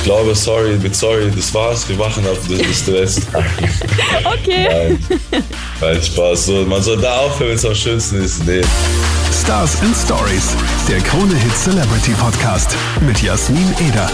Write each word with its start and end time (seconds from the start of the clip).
ich 0.00 0.04
glaube, 0.06 0.34
sorry, 0.34 0.78
mit 0.78 0.96
sorry, 0.96 1.30
das 1.36 1.52
war's. 1.52 1.86
Wir 1.86 1.96
machen 1.96 2.26
ab 2.26 2.38
das 2.48 2.58
ist 2.58 2.88
der 2.88 3.02
Rest. 3.02 3.26
Okay. 4.24 4.96
Nein, 5.30 5.40
nein, 5.80 6.02
Spaß. 6.02 6.46
So, 6.46 6.64
man 6.64 6.82
soll 6.82 6.96
da 6.96 7.18
aufhören, 7.18 7.50
wenn 7.50 7.56
es 7.56 7.64
am 7.66 7.74
schönsten 7.74 8.24
ist. 8.24 8.46
Nee. 8.46 8.62
Stars 9.30 9.80
and 9.82 9.94
Stories, 9.94 10.56
der 10.88 11.00
Krone 11.00 11.34
Hit 11.34 11.54
Celebrity 11.54 12.12
Podcast 12.12 12.74
mit 13.06 13.20
Jasmin 13.22 13.74
Eder. 13.88 14.10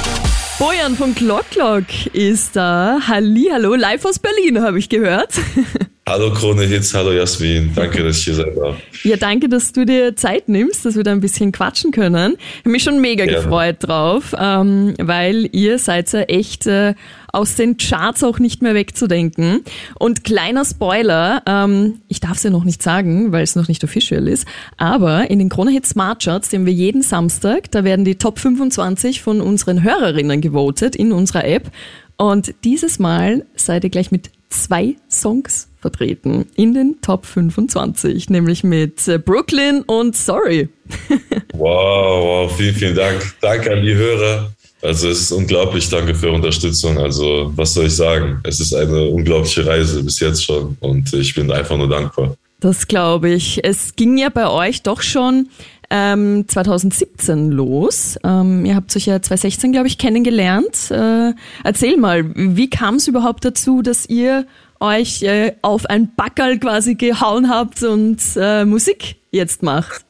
Bojan 0.59 0.97
von 0.97 1.15
Clock 1.15 1.51
Clock 1.51 1.85
ist 2.13 2.57
da. 2.57 2.99
Hallihallo, 3.07 3.75
live 3.77 4.05
aus 4.05 4.19
Berlin, 4.19 4.61
habe 4.63 4.79
ich 4.81 4.89
gehört. 4.89 5.35
Hallo 6.09 6.33
Krone 6.33 6.63
Hits, 6.63 6.95
hallo 6.95 7.11
Jasmin. 7.11 7.73
Danke, 7.75 8.05
dass 8.05 8.19
ich 8.19 8.27
hier 8.27 8.35
sein 8.35 8.53
darf. 8.55 8.77
Ja, 9.03 9.17
danke, 9.17 9.49
dass 9.49 9.73
du 9.73 9.85
dir 9.85 10.15
Zeit 10.15 10.49
nimmst, 10.49 10.85
dass 10.85 10.95
wir 10.95 11.03
da 11.03 11.11
ein 11.11 11.19
bisschen 11.19 11.51
quatschen 11.51 11.91
können. 11.91 12.37
Ich 12.39 12.59
habe 12.61 12.71
mich 12.71 12.85
schon 12.85 13.01
mega 13.01 13.25
Gerne. 13.25 13.43
gefreut 13.43 13.79
drauf, 13.81 14.33
ähm, 14.39 14.95
weil 15.03 15.49
ihr 15.51 15.81
seid 15.81 16.13
ja 16.13 16.21
echt 16.21 16.69
äh, 16.69 16.95
aus 17.33 17.57
den 17.57 17.77
Charts 17.77 18.23
auch 18.23 18.39
nicht 18.39 18.63
mehr 18.63 18.75
wegzudenken. 18.75 19.63
Und 19.99 20.23
kleiner 20.23 20.65
Spoiler, 20.65 21.43
ähm, 21.45 21.95
ich 22.07 22.21
darf 22.21 22.37
es 22.37 22.45
ja 22.45 22.51
noch 22.51 22.63
nicht 22.63 22.85
sagen, 22.85 23.33
weil 23.33 23.43
es 23.43 23.57
noch 23.57 23.67
nicht 23.67 23.83
official 23.83 24.29
ist, 24.29 24.47
aber 24.77 25.29
in 25.29 25.41
den 25.41 25.49
Krone 25.49 25.73
Hit 25.73 25.87
Smart 25.87 26.23
Charts, 26.23 26.51
den 26.51 26.67
wir 26.67 26.73
jeden 26.73 27.03
Samstag, 27.03 27.73
da 27.73 27.83
werden 27.83 28.05
die 28.05 28.15
Top 28.15 28.39
25 28.39 29.23
von 29.23 29.41
unseren 29.41 29.83
Hörerinnen 29.83 30.41
gewotet 30.41 30.95
in 30.95 31.11
unserer 31.11 31.45
App. 31.45 31.73
Und 32.17 32.55
dieses 32.63 33.01
Mal 33.01 33.45
seid 33.57 33.83
ihr 33.83 33.91
gleich 33.91 34.13
mit 34.13 34.31
zwei 34.49 34.97
Songs 35.11 35.69
vertreten 35.81 36.47
in 36.57 36.75
den 36.75 37.01
Top 37.01 37.27
25, 37.27 38.31
nämlich 38.31 38.65
mit 38.65 39.07
äh, 39.09 39.19
Brooklyn 39.19 39.83
und 39.83 40.17
Sorry. 40.17 40.69
Wow, 41.53 42.23
wow, 42.23 42.57
vielen, 42.57 42.75
vielen 42.75 42.95
Dank. 42.95 43.35
Danke 43.41 43.73
an 43.73 43.83
die 43.83 43.95
Hörer. 43.95 44.53
Also 44.83 45.09
es 45.09 45.23
ist 45.23 45.33
unglaublich, 45.33 45.89
danke 45.89 46.15
für 46.15 46.27
eure 46.27 46.37
Unterstützung. 46.37 46.99
Also 46.99 47.51
was 47.57 47.73
soll 47.73 47.87
ich 47.87 47.97
sagen? 47.97 48.41
Es 48.45 48.61
ist 48.61 48.75
eine 48.75 49.07
unglaubliche 49.07 49.65
Reise 49.65 50.03
bis 50.03 50.21
jetzt 50.21 50.45
schon 50.45 50.77
und 50.81 51.13
ich 51.15 51.35
bin 51.35 51.51
einfach 51.51 51.79
nur 51.79 51.89
dankbar. 51.89 52.37
Das 52.61 52.89
glaube 52.89 53.31
ich. 53.31 53.65
Es 53.65 53.97
ging 53.97 54.17
ja 54.17 54.29
bei 54.29 54.49
euch 54.49 54.83
doch 54.83 55.03
schon 55.03 55.49
ähm, 55.91 56.45
2017 56.49 57.51
los. 57.51 58.19
Ähm, 58.25 58.65
ihr 58.65 58.75
habt 58.75 58.95
euch 58.97 59.07
ja 59.07 59.21
2016, 59.21 59.73
glaube 59.73 59.87
ich, 59.87 59.99
kennengelernt. 59.99 60.91
Äh, 60.91 61.33
erzähl 61.65 61.97
mal, 61.97 62.25
wie 62.35 62.71
kam 62.71 62.97
es 62.97 63.09
überhaupt 63.09 63.45
dazu, 63.45 63.83
dass 63.83 64.07
ihr 64.07 64.47
euch 64.81 65.23
äh, 65.23 65.53
auf 65.63 65.87
ein 65.87 66.15
Backerl 66.17 66.59
quasi 66.59 66.95
gehauen 66.95 67.49
habt 67.49 67.83
und 67.83 68.19
äh, 68.37 68.65
Musik 68.65 69.17
jetzt 69.31 69.63
macht? 69.63 70.05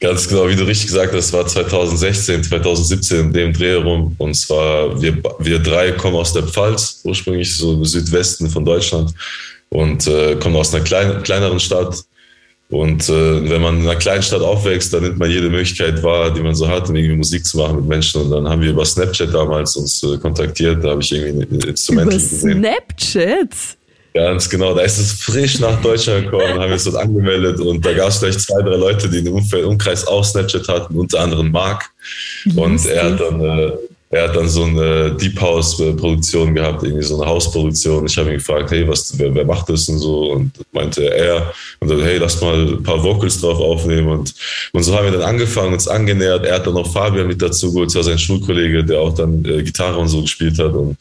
Ganz 0.00 0.28
genau, 0.28 0.48
wie 0.48 0.56
du 0.56 0.64
richtig 0.64 0.86
gesagt 0.86 1.14
hast, 1.14 1.32
war 1.34 1.46
2016, 1.46 2.44
2017 2.44 3.20
in 3.20 3.32
dem 3.34 3.52
Dreh 3.52 3.74
rum. 3.74 4.14
Und 4.16 4.34
zwar, 4.34 5.00
wir, 5.00 5.18
wir 5.38 5.58
drei 5.58 5.92
kommen 5.92 6.16
aus 6.16 6.32
der 6.32 6.44
Pfalz, 6.44 7.02
ursprünglich 7.04 7.54
so 7.54 7.74
im 7.74 7.84
Südwesten 7.84 8.48
von 8.48 8.64
Deutschland 8.64 9.12
und 9.68 10.06
äh, 10.06 10.36
kommen 10.36 10.56
aus 10.56 10.74
einer 10.74 10.84
klein, 10.84 11.22
kleineren 11.22 11.60
Stadt. 11.60 12.02
Und 12.70 13.08
äh, 13.08 13.50
wenn 13.50 13.60
man 13.60 13.80
in 13.80 13.82
einer 13.82 13.96
kleinen 13.96 14.22
Stadt 14.22 14.42
aufwächst, 14.42 14.92
dann 14.94 15.02
nimmt 15.02 15.18
man 15.18 15.28
jede 15.28 15.50
Möglichkeit 15.50 16.00
wahr, 16.04 16.32
die 16.32 16.40
man 16.40 16.54
so 16.54 16.68
hat, 16.68 16.88
um 16.88 16.94
irgendwie 16.94 17.16
Musik 17.16 17.44
zu 17.44 17.58
machen 17.58 17.76
mit 17.76 17.86
Menschen. 17.86 18.22
Und 18.22 18.30
dann 18.30 18.48
haben 18.48 18.62
wir 18.62 18.70
über 18.70 18.84
Snapchat 18.84 19.34
damals 19.34 19.74
uns 19.76 20.02
äh, 20.04 20.16
kontaktiert. 20.18 20.84
Da 20.84 20.90
habe 20.90 21.02
ich 21.02 21.12
irgendwie 21.12 21.56
ein 21.56 21.68
Instrument 21.68 22.06
Über 22.06 22.16
gesehen. 22.16 22.58
Snapchat? 22.60 23.76
Ganz 24.14 24.48
genau, 24.48 24.74
da 24.74 24.82
ist 24.82 24.98
es 24.98 25.12
frisch 25.12 25.60
nach 25.60 25.80
Deutschland 25.82 26.24
gekommen, 26.24 26.58
haben 26.58 26.68
wir 26.68 26.76
es 26.76 26.82
dort 26.82 26.96
angemeldet 26.96 27.60
und 27.60 27.84
da 27.84 27.92
gab 27.92 28.08
es 28.08 28.18
vielleicht 28.18 28.40
zwei, 28.40 28.60
drei 28.60 28.74
Leute, 28.74 29.08
die 29.08 29.28
Umfeld, 29.28 29.64
Umkreis 29.64 30.04
auch 30.04 30.24
Snapchat 30.24 30.66
hatten, 30.66 30.96
unter 30.96 31.20
anderem 31.20 31.52
Marc. 31.52 31.88
Und 32.56 32.84
er 32.86 33.04
hat 33.04 33.20
dann, 33.20 33.40
äh, 33.40 33.72
er 34.12 34.24
hat 34.24 34.34
dann 34.34 34.48
so 34.48 34.64
eine 34.64 35.12
Deep 35.12 35.40
House 35.40 35.76
Produktion 35.76 36.52
gehabt, 36.52 36.82
irgendwie 36.82 37.04
so 37.04 37.20
eine 37.20 37.30
Hausproduktion. 37.30 38.06
Ich 38.06 38.18
habe 38.18 38.30
ihn 38.30 38.38
gefragt, 38.38 38.70
hey, 38.72 38.86
was, 38.88 39.16
wer, 39.16 39.32
wer 39.32 39.44
macht 39.44 39.68
das 39.68 39.88
und 39.88 39.98
so? 39.98 40.32
Und 40.32 40.52
meinte 40.72 41.14
er 41.14 41.52
und 41.78 41.88
dann, 41.88 42.02
hey, 42.02 42.18
lass 42.18 42.40
mal 42.40 42.72
ein 42.72 42.82
paar 42.82 43.02
Vocals 43.02 43.40
drauf 43.40 43.60
aufnehmen 43.60 44.08
und, 44.08 44.34
und 44.72 44.82
so 44.82 44.96
haben 44.96 45.04
wir 45.04 45.12
dann 45.12 45.22
angefangen, 45.22 45.72
uns 45.72 45.86
angenähert. 45.86 46.44
Er 46.44 46.56
hat 46.56 46.66
dann 46.66 46.74
noch 46.74 46.92
Fabian 46.92 47.28
mit 47.28 47.40
dazu 47.40 47.72
geholt, 47.72 47.90
das 47.90 47.94
war 47.94 48.02
sein 48.02 48.18
Schulkollege, 48.18 48.84
der 48.84 49.00
auch 49.00 49.14
dann 49.14 49.44
äh, 49.44 49.62
Gitarre 49.62 49.98
und 49.98 50.08
so 50.08 50.22
gespielt 50.22 50.58
hat 50.58 50.72
und 50.72 50.96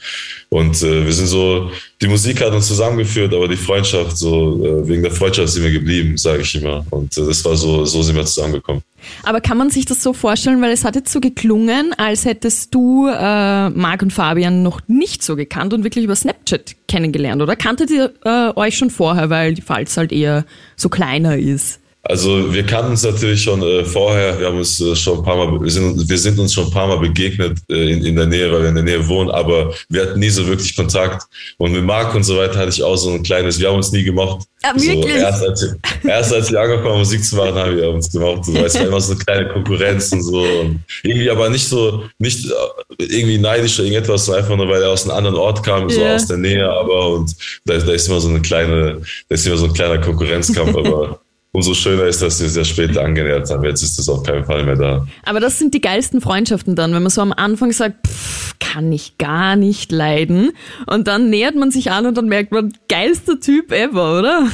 und 0.50 0.81
äh, 0.81 1.06
wir 1.06 1.14
sind 1.14 1.28
so, 1.28 1.69
die 2.02 2.08
Musik 2.08 2.42
hat 2.42 2.54
uns 2.54 2.68
zusammengeführt, 2.68 3.34
aber 3.34 3.50
die 3.50 3.58
Freundschaft, 3.58 4.18
so 4.18 4.64
äh, 4.64 4.88
wegen 4.88 5.04
der 5.04 5.12
Freundschaft 5.12 5.50
sind 5.50 5.64
wir 5.64 5.72
geblieben, 5.72 6.18
sage 6.18 6.44
ich 6.44 6.56
immer. 6.56 6.86
Und 6.92 7.18
äh, 7.18 7.26
das 7.26 7.44
war 7.44 7.58
so, 7.58 7.84
so 7.84 8.02
sind 8.02 8.16
wir 8.16 8.26
zusammengekommen. 8.26 8.82
Aber 9.24 9.42
kann 9.42 9.58
man 9.58 9.70
sich 9.70 9.86
das 9.86 10.02
so 10.02 10.14
vorstellen, 10.14 10.62
weil 10.62 10.72
es 10.72 10.86
hat 10.86 10.96
jetzt 10.96 11.12
so 11.12 11.20
geklungen, 11.20 11.94
als 11.98 12.24
hättest 12.24 12.74
du 12.74 13.08
äh, 13.08 13.70
Marc 13.70 14.02
und 14.02 14.14
Fabian 14.14 14.64
noch 14.64 14.80
nicht 14.88 15.24
so 15.24 15.36
gekannt 15.36 15.74
und 15.74 15.84
wirklich 15.84 16.06
über 16.06 16.16
Snapchat 16.16 16.76
kennengelernt, 16.88 17.42
oder? 17.42 17.58
Kanntet 17.58 17.92
ihr 17.92 18.14
äh, 18.24 18.52
euch 18.56 18.78
schon 18.78 18.92
vorher, 18.92 19.30
weil 19.30 19.54
die 19.54 19.62
Pfalz 19.62 19.98
halt 19.98 20.14
eher 20.14 20.46
so 20.78 20.88
kleiner 20.88 21.38
ist? 21.38 21.81
Also 22.04 22.52
wir 22.54 22.66
kannten 22.66 22.92
uns 22.92 23.04
natürlich 23.04 23.44
schon 23.44 23.62
äh, 23.62 23.84
vorher, 23.84 24.40
wir 24.40 24.48
haben 24.48 24.58
uns 24.58 24.80
äh, 24.80 24.96
schon 24.96 25.18
ein 25.20 25.24
paar 25.24 25.36
Mal, 25.36 25.62
wir 25.62 25.70
sind, 25.70 26.10
wir 26.10 26.18
sind 26.18 26.40
uns 26.40 26.54
schon 26.54 26.66
ein 26.66 26.72
paar 26.72 26.88
Mal 26.88 26.98
begegnet 26.98 27.60
äh, 27.70 27.92
in, 27.92 28.06
in 28.06 28.16
der 28.16 28.26
Nähe, 28.26 28.50
weil 28.52 28.62
wir 28.62 28.70
in 28.70 28.76
der 28.76 28.84
Nähe 28.86 29.06
wohnen, 29.08 29.30
aber 29.30 29.74
wir 29.90 30.04
hatten 30.04 30.18
nie 30.20 30.30
so 30.30 30.48
wirklich 30.48 30.74
Kontakt. 30.76 31.26
Und 31.58 31.74
mit 31.74 31.84
Marc 31.84 32.16
und 32.16 32.24
so 32.24 32.38
weiter 32.38 32.58
hatte 32.58 32.70
ich 32.70 32.82
auch 32.82 32.96
so 32.96 33.12
ein 33.12 33.22
kleines, 33.22 33.60
wir 33.60 33.68
haben 33.68 33.76
uns 33.76 33.92
nie 33.92 34.04
gemocht. 34.04 34.48
Ah, 34.64 34.72
So, 34.78 34.92
erst, 35.08 35.44
als, 35.44 35.76
erst 36.08 36.34
als 36.34 36.52
wir 36.52 36.62
angefangen 36.62 36.90
haben, 36.90 37.00
Musik 37.00 37.24
zu 37.24 37.36
machen, 37.36 37.56
haben 37.56 37.76
wir 37.78 37.90
uns 37.90 38.10
gemacht. 38.12 38.46
So, 38.46 38.56
es 38.56 38.76
war 38.76 38.88
immer 38.88 39.02
so 39.02 39.12
eine 39.14 39.22
kleine 39.22 39.50
Konkurrenz 39.50 40.12
und 40.14 40.22
so. 40.24 40.40
Und 40.42 40.80
irgendwie 41.04 41.30
aber 41.30 41.50
nicht 41.50 41.68
so, 41.68 42.04
nicht 42.18 42.46
äh, 42.46 43.04
irgendwie 43.04 43.38
neidisch 43.38 43.78
oder 43.78 43.88
irgendetwas, 43.90 44.26
sondern 44.26 44.44
einfach 44.46 44.56
nur, 44.58 44.70
weil 44.70 44.81
er 44.81 44.90
aus 44.92 45.04
einem 45.04 45.18
anderen 45.18 45.36
Ort 45.38 45.64
kam, 45.64 45.90
so 45.90 46.00
Ja. 46.00 46.16
aus 46.16 46.28
der 46.28 46.38
Nähe, 46.38 46.68
aber 46.70 47.10
und 47.10 47.36
da, 47.66 47.78
da 47.78 47.92
ist 47.92 48.08
immer 48.08 48.22
so 48.22 48.30
eine 48.30 48.42
kleine, 48.42 49.02
da 49.28 49.36
ist 49.36 49.46
immer 49.46 49.58
so 49.58 49.66
ein 49.66 49.74
kleiner 49.74 49.98
Konkurrenzkampf, 50.00 50.76
aber 50.76 51.20
umso 51.59 51.74
schöner 51.74 52.06
ist, 52.06 52.22
dass 52.22 52.42
wir 52.42 52.47
sehr 52.47 52.64
später 52.64 53.03
angenähert 53.03 53.50
haben. 53.50 53.66
Jetzt 53.66 53.84
ist 53.84 54.00
das 54.00 54.08
auf 54.08 54.24
keinen 54.24 54.46
Fall 54.46 54.64
mehr 54.64 54.78
da. 54.78 55.06
Aber 55.24 55.42
das 55.42 55.59
sind 55.59 55.74
die 55.74 55.81
geilsten 55.81 56.22
Freundschaften 56.22 56.78
dann, 56.78 56.94
wenn 56.94 57.03
man 57.03 57.09
so 57.09 57.22
am 57.22 57.34
Anfang 57.34 57.74
sagt, 57.74 58.08
pff, 58.08 58.56
kann 58.59 58.92
ich 58.94 59.18
gar 59.18 59.58
nicht 59.58 59.92
leiden. 59.92 60.52
Und 60.88 61.08
dann 61.08 61.30
nähert 61.30 61.56
man 61.56 61.69
sich 61.69 61.92
an 61.92 62.06
und 62.06 62.18
dann 62.18 62.28
merkt 62.28 62.53
man, 62.53 62.74
geilster 62.88 63.42
Typ 63.42 63.74
ever, 63.74 64.19
oder? 64.19 64.48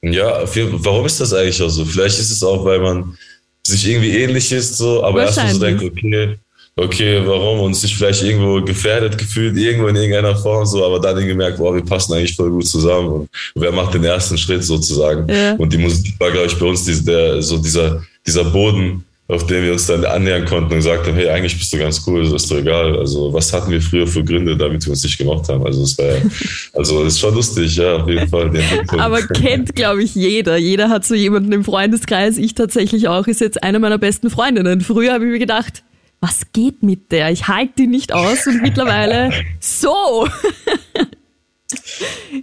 Ja, 0.00 0.42
warum 0.54 1.04
ist 1.04 1.20
das 1.20 1.34
eigentlich 1.34 1.62
auch 1.62 1.68
so? 1.68 1.84
Vielleicht 1.84 2.18
ist 2.18 2.30
es 2.30 2.42
auch, 2.42 2.64
weil 2.64 2.80
man 2.80 3.18
sich 3.62 3.86
irgendwie 3.86 4.10
ähnlich 4.10 4.50
ist, 4.52 4.78
so, 4.78 5.04
aber 5.04 5.24
erstmal 5.24 5.52
so 5.52 5.60
denkt, 5.60 5.84
okay, 5.84 6.38
okay, 6.76 7.20
warum? 7.24 7.60
Und 7.60 7.74
sich 7.74 7.94
vielleicht 7.94 8.22
irgendwo 8.22 8.62
gefährdet 8.62 9.18
gefühlt, 9.18 9.56
irgendwo 9.56 9.88
in 9.88 9.96
irgendeiner 9.96 10.36
Form, 10.36 10.64
so, 10.64 10.84
aber 10.84 11.00
dann 11.00 11.26
gemerkt, 11.26 11.58
boah, 11.58 11.74
wir 11.74 11.84
passen 11.84 12.14
eigentlich 12.14 12.34
voll 12.34 12.50
gut 12.50 12.66
zusammen. 12.66 13.08
Und 13.08 13.30
wer 13.54 13.72
macht 13.72 13.94
den 13.94 14.04
ersten 14.04 14.38
Schritt 14.38 14.64
sozusagen? 14.64 15.28
Ja. 15.28 15.54
Und 15.54 15.72
die 15.72 15.78
Musik 15.78 16.14
war, 16.18 16.30
glaube 16.30 16.46
ich, 16.46 16.58
bei 16.58 16.66
uns 16.66 16.84
die, 16.84 17.04
der, 17.04 17.42
so 17.42 17.58
dieser, 17.58 18.02
dieser 18.26 18.44
Boden, 18.44 19.04
auf 19.28 19.46
dem 19.46 19.64
wir 19.64 19.72
uns 19.72 19.86
dann 19.86 20.04
annähern 20.04 20.44
konnten 20.44 20.72
und 20.72 20.78
gesagt 20.78 21.06
haben, 21.06 21.14
hey, 21.14 21.28
eigentlich 21.28 21.56
bist 21.56 21.72
du 21.72 21.78
ganz 21.78 22.02
cool, 22.06 22.24
so 22.24 22.36
ist 22.36 22.50
doch 22.50 22.58
egal. 22.58 22.98
Also 22.98 23.32
was 23.32 23.52
hatten 23.52 23.70
wir 23.70 23.80
früher 23.80 24.06
für 24.06 24.22
Gründe, 24.22 24.56
damit 24.56 24.84
wir 24.84 24.90
uns 24.90 25.02
nicht 25.02 25.16
gemacht 25.16 25.48
haben? 25.48 25.64
Also 25.64 25.84
es 25.84 25.96
war, 25.96 26.16
also 26.74 27.04
es 27.04 27.14
ist 27.14 27.20
schon 27.20 27.34
lustig, 27.34 27.76
ja, 27.76 27.96
auf 27.96 28.08
jeden 28.08 28.28
Fall. 28.28 28.50
Aber 28.98 29.22
kennt, 29.22 29.74
glaube 29.74 30.02
ich, 30.02 30.14
jeder. 30.14 30.56
Jeder 30.56 30.90
hat 30.90 31.06
so 31.06 31.14
jemanden 31.14 31.52
im 31.52 31.64
Freundeskreis. 31.64 32.36
Ich 32.36 32.54
tatsächlich 32.54 33.08
auch. 33.08 33.26
Ist 33.26 33.40
jetzt 33.40 33.62
eine 33.62 33.78
meiner 33.78 33.98
besten 33.98 34.28
Freundinnen. 34.28 34.82
Früher 34.82 35.14
habe 35.14 35.24
ich 35.24 35.30
mir 35.30 35.38
gedacht, 35.38 35.82
was 36.22 36.40
geht 36.54 36.82
mit 36.82 37.12
der? 37.12 37.30
Ich 37.30 37.48
halte 37.48 37.72
die 37.78 37.86
nicht 37.86 38.12
aus 38.14 38.46
und 38.46 38.62
mittlerweile 38.62 39.30
so. 39.60 40.26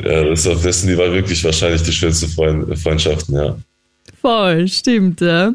Ja, 0.04 0.24
das, 0.24 0.46
ist- 0.46 0.66
das 0.66 0.82
sind 0.82 0.90
die 0.92 0.98
war 0.98 1.12
wirklich 1.12 1.44
wahrscheinlich 1.44 1.84
die 1.84 1.92
schönsten 1.92 2.28
Freund, 2.30 2.78
Freundschaften, 2.80 3.36
ja. 3.36 3.58
Voll, 4.22 4.68
stimmt. 4.68 5.22
Ja. 5.22 5.54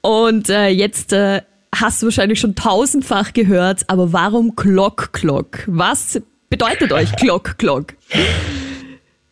Und 0.00 0.48
äh, 0.50 0.68
jetzt 0.68 1.12
äh, 1.12 1.42
hast 1.74 2.02
du 2.02 2.06
wahrscheinlich 2.06 2.40
schon 2.40 2.54
tausendfach 2.54 3.32
gehört, 3.32 3.82
aber 3.88 4.12
warum 4.12 4.54
Glock 4.56 5.12
Glock? 5.12 5.62
Was 5.66 6.20
bedeutet 6.50 6.92
euch 6.92 7.12
Glock 7.16 7.56
Glock? 7.58 7.94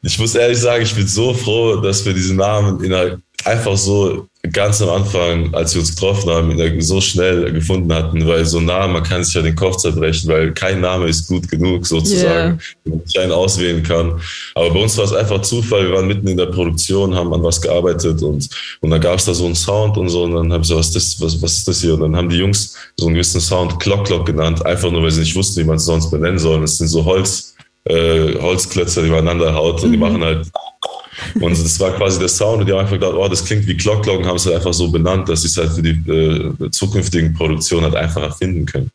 Ich 0.02 0.19
muss 0.19 0.35
ehrlich 0.35 0.58
sagen, 0.58 0.82
ich 0.85 0.94
bin 0.94 1.06
so 1.06 1.35
froh, 1.35 1.76
dass 1.76 2.05
wir 2.05 2.12
diesen 2.14 2.37
Namen 2.37 2.82
innerhalb, 2.85 3.20
einfach 3.44 3.76
so 3.76 4.28
ganz 4.50 4.82
am 4.82 4.88
Anfang, 4.88 5.54
als 5.54 5.72
wir 5.74 5.80
uns 5.80 5.94
getroffen 5.94 6.28
haben, 6.28 6.80
so 6.80 7.00
schnell 7.00 7.52
gefunden 7.52 7.92
hatten, 7.92 8.26
weil 8.26 8.44
so 8.44 8.58
ein 8.58 8.64
Name, 8.64 8.94
man 8.94 9.02
kann 9.04 9.22
sich 9.22 9.34
ja 9.34 9.42
den 9.42 9.54
Kopf 9.54 9.76
zerbrechen, 9.76 10.28
weil 10.28 10.52
kein 10.52 10.80
Name 10.80 11.06
ist 11.06 11.28
gut 11.28 11.48
genug 11.48 11.86
sozusagen, 11.86 12.58
wenn 12.84 12.96
man 12.98 13.06
sich 13.06 13.20
einen 13.20 13.30
auswählen 13.30 13.84
kann. 13.84 14.20
Aber 14.56 14.70
bei 14.70 14.80
uns 14.80 14.98
war 14.98 15.04
es 15.04 15.12
einfach 15.12 15.42
Zufall, 15.42 15.86
wir 15.86 15.94
waren 15.94 16.08
mitten 16.08 16.26
in 16.26 16.36
der 16.36 16.46
Produktion, 16.46 17.14
haben 17.14 17.32
an 17.32 17.42
was 17.44 17.60
gearbeitet 17.60 18.20
und, 18.22 18.48
und 18.80 18.90
dann 18.90 19.00
gab 19.00 19.18
es 19.18 19.26
da 19.26 19.34
so 19.34 19.44
einen 19.44 19.54
Sound 19.54 19.96
und 19.96 20.08
so 20.08 20.24
und 20.24 20.34
dann 20.34 20.52
habe 20.52 20.62
ich 20.62 20.68
so, 20.68 20.76
was 20.76 20.88
ist, 20.88 20.96
das, 20.96 21.20
was, 21.20 21.40
was 21.40 21.58
ist 21.58 21.68
das 21.68 21.80
hier? 21.80 21.94
Und 21.94 22.00
dann 22.00 22.16
haben 22.16 22.28
die 22.28 22.38
Jungs 22.38 22.74
so 22.98 23.06
einen 23.06 23.14
gewissen 23.14 23.40
Sound 23.40 23.78
Clock 23.78 24.06
Clock 24.06 24.26
genannt, 24.26 24.66
einfach 24.66 24.90
nur, 24.90 25.04
weil 25.04 25.12
sie 25.12 25.20
nicht 25.20 25.36
wussten, 25.36 25.60
wie 25.60 25.66
man 25.66 25.76
es 25.76 25.84
sonst 25.84 26.10
benennen 26.10 26.40
soll. 26.40 26.64
Es 26.64 26.78
sind 26.78 26.88
so 26.88 27.04
Holz, 27.04 27.54
äh, 27.84 28.34
Holzklötzer, 28.40 29.02
die 29.02 29.08
man 29.08 29.20
aneinander 29.20 29.54
haut 29.54 29.84
und 29.84 29.92
die 29.92 29.98
machen 29.98 30.22
halt 30.22 30.48
Und 31.34 31.52
das 31.52 31.78
war 31.80 31.92
quasi 31.92 32.19
der 32.19 32.28
Sound 32.28 32.60
und 32.60 32.66
die 32.66 32.72
haben 32.72 32.80
einfach 32.80 32.94
gedacht, 32.94 33.14
oh, 33.14 33.28
das 33.28 33.44
klingt 33.44 33.66
wie 33.66 33.76
Glock 33.76 34.02
Glock 34.02 34.19
und 34.19 34.26
haben 34.26 34.36
es 34.36 34.46
halt 34.46 34.56
einfach 34.56 34.72
so 34.72 34.90
benannt, 34.90 35.28
dass 35.28 35.42
sie 35.42 35.48
es 35.48 35.56
halt 35.56 35.72
für 35.72 35.82
die 35.82 36.10
äh, 36.10 36.70
zukünftigen 36.70 37.34
Produktionen 37.34 37.84
halt 37.84 37.96
einfach 37.96 38.22
erfinden 38.22 38.66
können. 38.66 38.90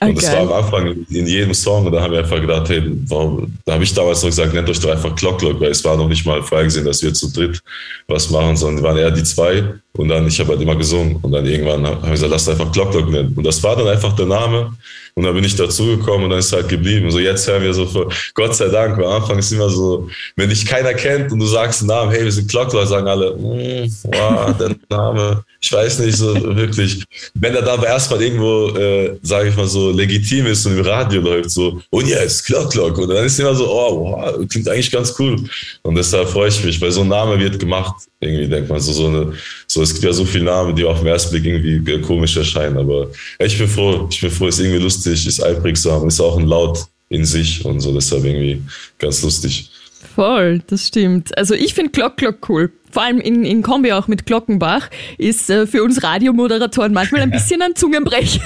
Okay. 0.00 0.10
Und 0.10 0.22
das 0.22 0.32
war 0.32 0.40
am 0.40 0.52
Anfang 0.52 1.06
in 1.10 1.26
jedem 1.26 1.54
Song 1.54 1.86
und 1.86 1.92
da 1.92 2.02
haben 2.02 2.12
wir 2.12 2.20
einfach 2.20 2.40
gedacht, 2.40 2.68
hey, 2.68 2.82
warum, 3.08 3.52
da 3.64 3.74
habe 3.74 3.84
ich 3.84 3.94
damals 3.94 4.22
noch 4.22 4.30
gesagt, 4.30 4.54
nennt 4.54 4.68
euch 4.68 4.80
doch 4.80 4.90
einfach 4.90 5.14
Glock 5.16 5.38
Glock, 5.38 5.60
weil 5.60 5.70
es 5.70 5.84
war 5.84 5.96
noch 5.96 6.08
nicht 6.08 6.26
mal 6.26 6.42
vorhergesehen, 6.42 6.84
dass 6.84 7.02
wir 7.02 7.14
zu 7.14 7.30
dritt 7.32 7.62
was 8.08 8.30
machen, 8.30 8.56
sondern 8.56 8.84
waren 8.84 8.96
eher 8.96 9.10
die 9.10 9.24
zwei 9.24 9.64
und 9.98 10.08
dann, 10.08 10.26
ich 10.26 10.40
habe 10.40 10.50
halt 10.50 10.60
immer 10.62 10.74
gesungen 10.74 11.16
und 11.20 11.32
dann 11.32 11.44
irgendwann 11.44 11.86
haben 11.86 12.02
wir 12.02 12.10
gesagt, 12.12 12.32
lasst 12.32 12.48
einfach 12.48 12.72
Glock 12.72 12.92
Glock 12.92 13.10
nennen. 13.10 13.34
Und 13.36 13.44
das 13.44 13.62
war 13.62 13.76
dann 13.76 13.88
einfach 13.88 14.14
der 14.16 14.26
Name 14.26 14.72
und 15.14 15.24
dann 15.24 15.34
bin 15.34 15.44
ich 15.44 15.54
dazugekommen 15.54 16.24
und 16.24 16.30
dann 16.30 16.38
ist 16.38 16.52
halt 16.52 16.70
geblieben. 16.70 17.10
So 17.10 17.18
jetzt 17.18 17.46
hören 17.46 17.62
wir 17.62 17.74
so, 17.74 17.84
für, 17.84 18.08
Gott 18.32 18.56
sei 18.56 18.68
Dank, 18.68 18.96
am 18.96 19.04
Anfang 19.04 19.38
ist 19.38 19.52
immer 19.52 19.68
so, 19.68 20.08
wenn 20.36 20.48
dich 20.48 20.64
keiner 20.64 20.94
kennt 20.94 21.30
und 21.30 21.40
du 21.40 21.46
sagst 21.46 21.82
einen 21.82 21.88
Namen, 21.88 22.10
hey, 22.10 22.24
wir 22.24 22.32
sind 22.32 22.48
Glockler, 22.48 22.86
sagen 22.86 23.06
alle, 23.06 23.34
mm, 23.36 23.92
wow, 24.04 24.56
der 24.58 24.74
Name, 24.88 25.44
ich 25.60 25.70
weiß 25.70 25.98
nicht 25.98 26.16
so 26.16 26.34
wirklich. 26.56 27.04
Wenn 27.34 27.54
er 27.54 27.60
dann 27.60 27.78
aber 27.78 27.88
erstmal 27.88 28.22
irgendwo, 28.22 28.68
äh, 28.68 29.18
sage 29.22 29.50
ich 29.50 29.56
mal 29.56 29.66
so, 29.66 29.90
legitim 29.90 30.46
ist 30.46 30.64
und 30.64 30.78
im 30.78 30.86
Radio 30.86 31.20
läuft, 31.20 31.50
so, 31.50 31.82
und 31.90 32.08
jetzt 32.08 32.46
Glock 32.46 32.70
Glock. 32.70 32.96
Und 32.96 33.10
dann 33.10 33.26
ist 33.26 33.38
immer 33.38 33.54
so, 33.54 33.70
oh, 33.70 34.12
wow, 34.12 34.48
klingt 34.48 34.68
eigentlich 34.70 34.90
ganz 34.90 35.14
cool. 35.18 35.36
Und 35.82 35.94
deshalb 35.96 36.30
freue 36.30 36.48
ich 36.48 36.64
mich, 36.64 36.80
weil 36.80 36.90
so 36.90 37.02
ein 37.02 37.08
Name 37.08 37.38
wird 37.38 37.58
gemacht, 37.58 38.06
irgendwie 38.22 38.48
denkt 38.48 38.70
man 38.70 38.80
so, 38.80 38.92
so 38.92 39.06
eine, 39.08 39.32
so, 39.66 39.82
es 39.82 39.92
gibt 39.92 40.04
ja 40.04 40.12
so 40.12 40.24
viele 40.24 40.44
Namen, 40.44 40.76
die 40.76 40.84
auf 40.84 40.98
den 40.98 41.08
ersten 41.08 41.32
Blick 41.32 41.44
irgendwie 41.44 42.00
komisch 42.00 42.36
erscheinen, 42.36 42.78
aber 42.78 43.08
ich 43.38 43.58
bin 43.58 43.68
froh, 43.68 44.08
ich 44.10 44.20
bin 44.20 44.30
froh, 44.30 44.46
ist 44.46 44.60
irgendwie 44.60 44.82
lustig, 44.82 45.26
ist 45.26 45.42
einprägsam, 45.42 46.06
ist 46.08 46.20
auch 46.20 46.38
ein 46.38 46.46
Laut 46.46 46.86
in 47.08 47.24
sich 47.24 47.64
und 47.64 47.80
so, 47.80 47.92
deshalb 47.92 48.24
irgendwie 48.24 48.62
ganz 48.98 49.22
lustig. 49.22 49.70
Voll, 50.14 50.62
das 50.66 50.88
stimmt. 50.88 51.36
Also 51.36 51.54
ich 51.54 51.74
finde 51.74 51.90
Glock 51.90 52.16
Glock 52.16 52.48
cool. 52.48 52.72
Vor 52.90 53.02
allem 53.02 53.20
in, 53.20 53.44
in 53.44 53.62
Kombi 53.62 53.92
auch 53.92 54.06
mit 54.06 54.26
Glockenbach 54.26 54.90
ist 55.16 55.48
äh, 55.48 55.66
für 55.66 55.82
uns 55.82 56.02
Radiomoderatoren 56.02 56.92
manchmal 56.92 57.22
ein 57.22 57.30
bisschen 57.32 57.62
ein 57.62 57.74
Zungenbrecher. 57.74 58.42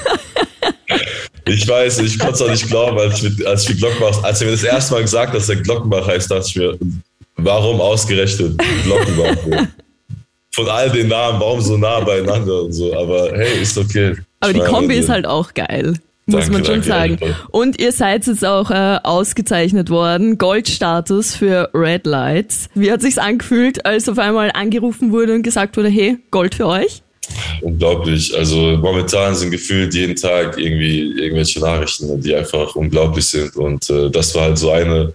Ich 1.46 1.66
weiß, 1.66 1.98
ich 2.00 2.18
konnte 2.18 2.34
es 2.34 2.42
auch 2.42 2.50
nicht 2.50 2.68
glauben, 2.68 2.98
als 2.98 3.22
ich, 3.22 3.36
mit, 3.38 3.46
als 3.46 3.68
ich 3.68 3.76
Glockenbach, 3.76 4.22
als 4.22 4.40
er 4.40 4.46
mir 4.46 4.52
das 4.52 4.62
erste 4.62 4.94
Mal 4.94 5.02
gesagt 5.02 5.28
hat, 5.28 5.36
dass 5.36 5.48
er 5.48 5.56
Glockenbach 5.56 6.06
heißt, 6.06 6.30
dachte 6.30 6.46
ich 6.48 6.56
mir, 6.56 6.78
warum 7.36 7.80
ausgerechnet 7.80 8.58
Glockenbach? 8.84 9.66
Von 10.52 10.68
all 10.68 10.90
den 10.90 11.08
Namen, 11.08 11.38
warum 11.38 11.60
so 11.60 11.76
nah 11.76 12.00
beieinander 12.00 12.62
und 12.62 12.72
so, 12.72 12.96
aber 12.96 13.30
hey, 13.34 13.60
ist 13.62 13.76
okay. 13.76 14.16
Aber 14.40 14.52
die 14.52 14.60
Kombi 14.60 14.96
ist 14.96 15.08
halt 15.08 15.26
auch 15.26 15.52
geil 15.52 15.98
muss 16.26 16.46
danke, 16.46 16.52
man 16.52 16.64
schon 16.64 16.82
danke, 16.82 17.18
sagen. 17.26 17.36
Und 17.50 17.80
ihr 17.80 17.92
seid 17.92 18.26
jetzt 18.26 18.44
auch 18.44 18.70
äh, 18.70 18.98
ausgezeichnet 19.02 19.90
worden, 19.90 20.38
Goldstatus 20.38 21.36
für 21.36 21.70
Red 21.72 22.06
Lights. 22.06 22.68
Wie 22.74 22.90
hat 22.90 23.00
sich's 23.00 23.18
angefühlt, 23.18 23.86
als 23.86 24.08
auf 24.08 24.18
einmal 24.18 24.50
angerufen 24.52 25.12
wurde 25.12 25.34
und 25.34 25.42
gesagt 25.42 25.76
wurde, 25.76 25.88
hey, 25.88 26.18
Gold 26.30 26.56
für 26.56 26.66
euch? 26.66 27.02
Unglaublich. 27.60 28.36
Also 28.36 28.76
momentan 28.76 29.34
sind 29.34 29.50
gefühlt 29.50 29.94
jeden 29.94 30.16
Tag 30.16 30.58
irgendwie 30.58 31.12
irgendwelche 31.20 31.60
Nachrichten, 31.60 32.20
die 32.20 32.34
einfach 32.34 32.74
unglaublich 32.74 33.26
sind. 33.26 33.54
Und 33.56 33.88
äh, 33.90 34.10
das 34.10 34.34
war 34.34 34.42
halt 34.42 34.58
so 34.58 34.70
eine. 34.70 35.12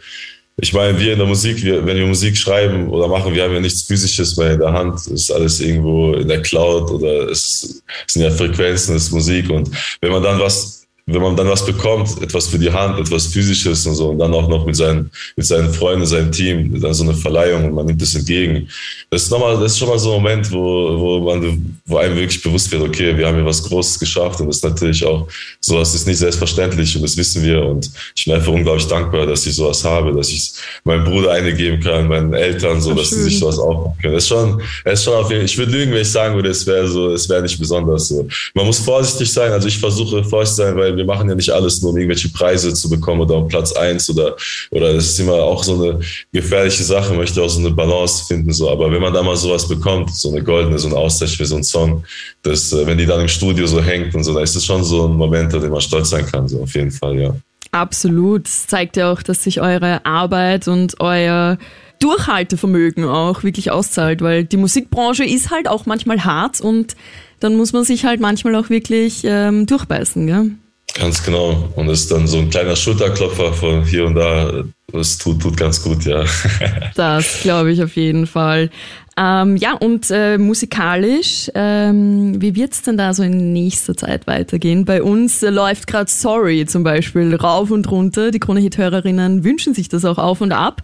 Ich 0.64 0.74
meine, 0.74 0.98
wir 1.00 1.14
in 1.14 1.18
der 1.18 1.28
Musik, 1.28 1.64
wir, 1.64 1.84
wenn 1.86 1.98
wir 1.98 2.06
Musik 2.06 2.38
schreiben 2.38 2.88
oder 2.90 3.08
machen, 3.08 3.34
wir 3.34 3.44
haben 3.44 3.54
ja 3.54 3.60
nichts 3.60 3.82
Physisches 3.82 4.38
mehr 4.38 4.52
in 4.52 4.60
der 4.60 4.72
Hand. 4.72 4.96
Es 4.96 5.08
ist 5.08 5.32
alles 5.32 5.60
irgendwo 5.60 6.14
in 6.14 6.28
der 6.28 6.42
Cloud 6.44 6.92
oder 6.92 7.30
es, 7.30 7.82
es 8.08 8.14
sind 8.14 8.22
ja 8.22 8.30
Frequenzen, 8.30 8.96
es 8.96 9.06
ist 9.06 9.12
Musik. 9.12 9.50
Und 9.50 9.72
wenn 10.02 10.12
man 10.12 10.22
dann 10.22 10.40
was 10.40 10.81
wenn 11.14 11.22
man 11.22 11.36
dann 11.36 11.50
was 11.50 11.66
bekommt, 11.66 12.22
etwas 12.22 12.48
für 12.48 12.60
die 12.60 12.72
Hand, 12.72 13.00
etwas 13.00 13.28
Physisches 13.28 13.86
und 13.86 13.96
so, 13.96 14.10
und 14.10 14.20
dann 14.20 14.34
auch 14.34 14.48
noch 14.48 14.66
mit 14.66 14.76
seinen, 14.76 15.10
mit 15.36 15.46
seinen 15.46 15.74
Freunden, 15.74 16.06
seinem 16.06 16.32
Team, 16.32 16.80
dann 16.80 16.94
so 16.94 17.04
eine 17.04 17.14
Verleihung 17.14 17.66
und 17.66 17.74
man 17.74 17.86
nimmt 17.86 18.02
es 18.02 18.16
entgegen. 18.16 18.68
Das 19.10 19.24
ist 19.24 19.32
nochmal, 19.32 19.60
das 19.60 19.74
ist 19.74 19.80
schon 19.80 19.90
mal 19.90 20.00
so 20.00 20.16
ein 20.16 20.22
Moment, 20.22 20.52
wo, 20.52 21.00
wo 21.00 21.20
man, 21.22 21.80
wo 21.86 21.98
einem 21.98 22.16
wirklich 22.16 22.42
bewusst 22.42 22.72
wird, 22.72 22.82
okay, 22.82 23.18
wir 23.18 23.28
haben 23.28 23.36
hier 23.36 23.46
was 23.46 23.64
Großes 23.64 24.00
geschafft 24.00 24.40
und 24.40 24.48
das 24.48 24.58
ist 24.58 24.64
natürlich 24.64 25.06
auch, 25.06 25.28
sowas 25.60 25.94
ist 25.94 26.08
nicht 26.08 26.18
selbstverständlich 26.18 26.96
und 26.96 27.02
das 27.02 27.18
wissen 27.18 27.44
wir 27.44 27.64
und 27.64 27.90
ich 28.16 28.26
bin 28.26 28.34
einfach 28.34 28.52
unglaublich 28.52 28.88
dankbar, 28.88 29.26
dass 29.26 29.46
ich 29.46 29.56
sowas 29.56 29.84
habe, 29.84 30.14
dass 30.14 30.30
ich 30.30 30.52
meinem 30.84 31.04
Bruder 31.04 31.32
eine 31.32 31.54
geben 31.54 31.80
kann, 31.82 32.08
meinen 32.08 32.34
Eltern, 32.34 32.82
so, 32.82 32.94
dass 32.94 33.10
sie 33.10 33.24
sich 33.24 33.40
sowas 33.40 33.60
aufbauen 33.60 33.94
können. 34.02 34.14
Das 34.14 34.24
ist 34.24 34.30
schon, 34.30 34.62
das 34.86 35.00
ist 35.00 35.06
schon 35.06 35.14
auf 35.16 35.30
jeden 35.30 35.42
Fall, 35.42 35.46
ich 35.46 35.58
würde 35.58 35.72
lügen, 35.72 35.92
wenn 35.92 36.02
ich 36.02 36.12
sagen 36.12 36.36
würde, 36.36 36.50
es 36.50 36.66
wäre 36.66 36.88
so, 36.88 37.12
es 37.12 37.28
wäre 37.30 37.42
nicht 37.42 37.60
besonders 37.60 38.08
so. 38.08 38.28
Man 38.54 38.66
muss 38.66 38.80
vorsichtig 38.80 39.32
sein, 39.32 39.52
also 39.52 39.68
ich 39.68 39.78
versuche 39.78 40.24
vorsichtig 40.24 40.66
sein, 40.66 40.76
weil 40.78 40.96
wir 40.96 41.01
machen 41.06 41.30
ja 41.30 41.36
nicht 41.36 41.50
alles 41.50 41.82
nur, 41.82 41.92
um 41.92 41.98
irgendwelche 41.98 42.30
Preise 42.30 42.74
zu 42.74 42.90
bekommen 42.90 43.22
oder 43.22 43.36
um 43.36 43.48
Platz 43.48 43.74
eins 43.74 44.10
oder, 44.10 44.36
oder 44.72 44.94
das 44.94 45.06
ist 45.06 45.20
immer 45.20 45.36
auch 45.36 45.64
so 45.64 45.82
eine 45.82 46.00
gefährliche 46.32 46.84
Sache, 46.84 47.14
möchte 47.14 47.42
auch 47.42 47.50
so 47.50 47.60
eine 47.60 47.72
Balance 47.72 48.26
finden, 48.26 48.52
so. 48.52 48.70
Aber 48.70 48.92
wenn 48.92 49.02
man 49.02 49.14
da 49.14 49.24
mal 49.24 49.36
sowas 49.36 49.68
bekommt, 49.68 50.14
so 50.14 50.30
eine 50.30 50.44
goldene, 50.44 50.78
so 50.80 50.88
eine 50.88 50.98
Auszeichnung 50.98 51.38
für 51.38 51.46
so 51.46 51.56
einen 51.56 51.64
Song, 51.64 52.04
das, 52.44 52.74
äh, 52.74 52.86
wenn 52.86 52.98
die 52.98 53.06
dann 53.06 53.22
im 53.22 53.28
Studio 53.28 53.68
so 53.68 53.82
hängt 53.82 54.14
und 54.16 54.24
so, 54.24 54.34
dann 54.34 54.44
ist 54.44 54.56
das 54.56 54.66
schon 54.66 54.84
so 54.84 55.08
ein 55.08 55.14
Moment, 55.14 55.54
an 55.54 55.62
dem 55.62 55.72
man 55.72 55.82
stolz 55.82 56.10
sein 56.10 56.26
kann, 56.26 56.48
so 56.48 56.62
auf 56.62 56.74
jeden 56.74 56.92
Fall, 56.92 57.20
ja. 57.20 57.36
Absolut. 57.72 58.48
Es 58.48 58.68
zeigt 58.68 58.98
ja 58.98 59.12
auch, 59.12 59.22
dass 59.22 59.44
sich 59.44 59.62
eure 59.62 60.06
Arbeit 60.06 60.68
und 60.68 61.00
euer 61.00 61.58
Durchhaltevermögen 62.00 63.06
auch 63.06 63.44
wirklich 63.44 63.72
auszahlt, 63.72 64.22
weil 64.22 64.44
die 64.44 64.58
Musikbranche 64.58 65.24
ist 65.24 65.52
halt 65.52 65.68
auch 65.68 65.86
manchmal 65.86 66.24
hart 66.26 66.60
und 66.60 66.96
dann 67.40 67.56
muss 67.56 67.74
man 67.74 67.84
sich 67.84 68.06
halt 68.06 68.20
manchmal 68.20 68.56
auch 68.56 68.70
wirklich 68.70 69.22
ähm, 69.24 69.66
durchbeißen, 69.66 70.28
gell? 70.28 70.52
Ganz 71.00 71.24
genau. 71.24 71.70
Und 71.76 71.90
es 71.90 72.02
ist 72.02 72.12
dann 72.12 72.28
so 72.28 72.38
ein 72.38 72.50
kleiner 72.50 72.76
Schulterklopfer 72.76 73.54
von 73.54 73.84
hier 73.84 74.06
und 74.06 74.16
da. 74.16 74.64
Das 74.92 75.18
tut, 75.18 75.42
tut 75.42 75.56
ganz 75.56 75.82
gut, 75.82 76.04
ja. 76.04 76.26
Das 76.96 77.42
glaube 77.42 77.72
ich 77.72 77.82
auf 77.82 77.96
jeden 77.96 78.28
Fall. 78.28 78.70
Ähm, 79.18 79.56
ja, 79.58 79.74
und 79.74 80.10
äh, 80.10 80.38
musikalisch, 80.38 81.50
ähm, 81.54 82.42
wie 82.42 82.56
wird's 82.56 82.82
denn 82.82 82.98
da 82.98 83.14
so 83.14 83.24
in 83.24 83.54
nächster 83.54 83.96
Zeit 83.96 84.26
weitergehen? 84.28 84.86
Bei 84.86 85.04
uns 85.04 85.44
äh, 85.44 85.50
läuft 85.50 85.88
gerade 85.88 86.10
Sorry 86.10 86.66
zum 86.66 86.84
Beispiel 86.84 87.36
rauf 87.36 87.72
und 87.72 87.90
runter. 87.92 88.32
Die 88.32 88.40
Krone-Hit-Hörerinnen 88.40 89.44
wünschen 89.44 89.74
sich 89.74 89.90
das 89.90 90.06
auch 90.06 90.18
auf 90.18 90.42
und 90.42 90.52
ab. 90.52 90.82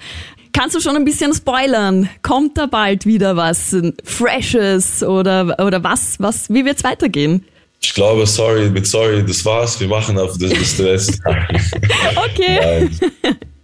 Kannst 0.53 0.75
du 0.75 0.79
schon 0.79 0.95
ein 0.95 1.05
bisschen 1.05 1.33
spoilern? 1.33 2.09
Kommt 2.21 2.57
da 2.57 2.65
bald 2.65 3.05
wieder 3.05 3.35
was 3.35 3.75
Freshes 4.03 5.03
oder, 5.03 5.63
oder 5.65 5.83
was, 5.83 6.19
was, 6.19 6.49
wie 6.49 6.65
wird's 6.65 6.83
weitergehen? 6.83 7.45
Ich 7.81 7.93
glaube, 7.93 8.25
sorry, 8.25 8.69
mit 8.69 8.87
sorry, 8.87 9.23
das 9.25 9.43
war's. 9.45 9.79
Wir 9.79 9.87
machen 9.87 10.17
auf 10.17 10.37
das 10.37 10.53
bis 10.53 10.77
der 10.77 10.93
letzte 10.93 11.19
Tag. 11.19 11.49
okay. 12.15 12.59
Nein, 12.61 12.99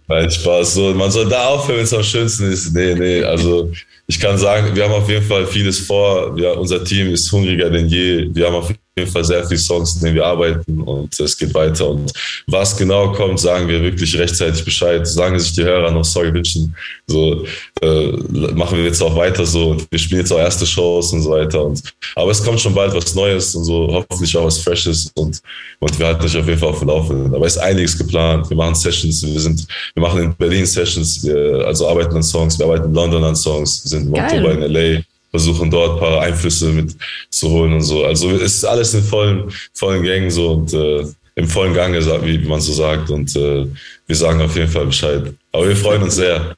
nein, 0.08 0.30
Spaß. 0.30 0.74
So, 0.74 0.94
man 0.94 1.10
soll 1.10 1.28
da 1.28 1.48
aufhören, 1.48 1.78
wenn 1.78 1.84
es 1.84 1.92
am 1.92 2.02
schönsten 2.02 2.50
ist. 2.50 2.72
Nee, 2.74 2.94
nee, 2.94 3.22
also 3.22 3.70
ich 4.06 4.20
kann 4.20 4.38
sagen, 4.38 4.74
wir 4.74 4.84
haben 4.84 4.92
auf 4.92 5.08
jeden 5.08 5.24
Fall 5.24 5.46
vieles 5.46 5.80
vor. 5.80 6.38
Ja, 6.38 6.52
unser 6.52 6.84
Team 6.84 7.12
ist 7.12 7.30
hungriger 7.32 7.70
denn 7.70 7.88
je. 7.88 8.28
Wir 8.32 8.46
haben 8.46 8.56
auf 8.56 8.70
jeden 8.96 9.10
Fall 9.10 9.24
sehr 9.24 9.44
viele 9.44 9.58
Songs, 9.58 9.96
in 9.96 10.02
denen 10.02 10.14
wir 10.16 10.26
arbeiten 10.26 10.80
und 10.80 11.18
es 11.18 11.36
geht 11.36 11.52
weiter. 11.52 11.90
Und 11.90 12.12
was 12.46 12.76
genau 12.76 13.12
kommt, 13.12 13.40
sagen 13.40 13.66
wir 13.66 13.82
wirklich 13.82 14.16
rechtzeitig 14.16 14.64
Bescheid. 14.64 15.06
Sagen 15.06 15.38
sich 15.38 15.52
die 15.52 15.64
Hörer 15.64 15.90
noch 15.90 16.04
Sorry 16.04 16.32
wünschen. 16.32 16.74
So 17.06 17.44
äh, 17.82 18.12
machen 18.54 18.78
wir 18.78 18.84
jetzt 18.84 19.02
auch 19.02 19.16
weiter 19.16 19.44
so 19.44 19.70
und 19.70 19.90
wir 19.90 19.98
spielen 19.98 20.20
jetzt 20.20 20.32
auch 20.32 20.38
erste 20.38 20.64
Shows 20.64 21.12
und 21.12 21.22
so 21.22 21.30
weiter. 21.30 21.64
Und, 21.64 21.82
aber 22.14 22.30
es 22.30 22.42
kommt 22.42 22.60
schon 22.60 22.74
bald 22.74 22.94
was 22.94 23.14
Neues 23.14 23.54
und 23.56 23.64
so, 23.64 23.88
hoffentlich 23.90 24.36
auch 24.36 24.44
was 24.44 24.58
Freshes 24.58 25.10
und, 25.16 25.40
und 25.80 25.98
wir 25.98 26.06
halten 26.06 26.24
euch 26.24 26.36
auf 26.36 26.46
jeden 26.46 26.58
Fall 26.58 26.68
auf 26.68 26.78
dem 26.78 26.88
Laufenden. 26.88 27.34
Aber 27.34 27.46
es 27.46 27.56
ist 27.56 27.62
einiges 27.62 27.98
geplant. 27.98 28.48
Wir 28.48 28.56
machen 28.56 28.76
Sessions, 28.76 29.24
wir 29.26 29.40
sind, 29.40 29.66
wir 29.94 30.02
machen 30.02 30.22
in 30.22 30.34
Berlin 30.34 30.66
Sessions, 30.66 31.24
wir 31.24 31.64
also 31.66 31.88
arbeiten 31.88 32.14
an 32.14 32.22
Songs, 32.22 32.58
wir 32.58 32.66
arbeiten 32.66 32.86
in 32.86 32.94
London 32.94 33.24
an 33.24 33.34
Songs, 33.34 33.82
wir 33.84 33.88
sind 33.88 34.06
im 34.06 34.14
Oktober 34.14 34.52
in 34.52 34.72
LA 34.72 35.02
versuchen 35.34 35.68
dort 35.68 35.94
ein 35.94 35.98
paar 35.98 36.20
Einflüsse 36.20 36.68
mit 36.68 36.94
zu 37.28 37.50
holen 37.50 37.72
und 37.72 37.82
so. 37.82 38.04
Also 38.04 38.30
es 38.30 38.54
ist 38.54 38.64
alles 38.64 38.94
in 38.94 39.02
vollen, 39.02 39.52
vollen 39.72 40.04
Gängen 40.04 40.30
so 40.30 40.52
und 40.52 40.72
äh, 40.72 41.04
im 41.34 41.48
vollen 41.48 41.74
Gange, 41.74 41.98
wie 42.24 42.38
man 42.46 42.60
so 42.60 42.72
sagt. 42.72 43.10
Und 43.10 43.34
äh, 43.34 43.66
wir 44.06 44.14
sagen 44.14 44.40
auf 44.40 44.54
jeden 44.54 44.70
Fall 44.70 44.86
Bescheid. 44.86 45.34
Aber 45.50 45.68
wir 45.68 45.74
freuen 45.74 46.04
uns 46.04 46.14
sehr. 46.14 46.54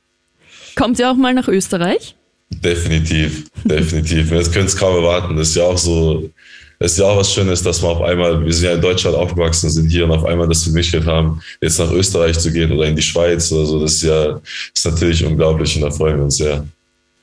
Kommt 0.74 0.98
ihr 0.98 1.10
auch 1.10 1.16
mal 1.16 1.32
nach 1.32 1.48
Österreich? 1.48 2.14
Definitiv, 2.50 3.46
definitiv. 3.64 4.30
Jetzt 4.30 4.52
könnt 4.52 4.68
es 4.68 4.76
kaum 4.76 4.94
erwarten. 4.94 5.38
Das 5.38 5.48
ist 5.48 5.56
ja 5.56 5.62
auch 5.62 5.78
so, 5.78 6.28
es 6.78 6.92
ist 6.92 6.98
ja 6.98 7.06
auch 7.06 7.16
was 7.16 7.32
Schönes, 7.32 7.62
dass 7.62 7.82
wir 7.82 7.88
auf 7.88 8.02
einmal, 8.02 8.44
wir 8.44 8.52
sind 8.52 8.66
ja 8.66 8.74
in 8.74 8.82
Deutschland 8.82 9.16
aufgewachsen, 9.16 9.70
sind 9.70 9.88
hier 9.88 10.04
und 10.04 10.10
auf 10.10 10.26
einmal 10.26 10.48
das 10.48 10.66
Möglichkeit 10.66 11.06
haben, 11.06 11.40
jetzt 11.62 11.78
nach 11.78 11.90
Österreich 11.90 12.38
zu 12.38 12.52
gehen 12.52 12.70
oder 12.72 12.88
in 12.88 12.94
die 12.94 13.00
Schweiz 13.00 13.50
oder 13.52 13.64
so. 13.64 13.80
Das 13.80 13.94
ist 13.94 14.02
ja, 14.02 14.38
ist 14.74 14.84
natürlich 14.84 15.24
unglaublich 15.24 15.74
und 15.76 15.80
da 15.80 15.90
freuen 15.90 16.18
wir 16.18 16.24
uns 16.24 16.36
sehr. 16.36 16.62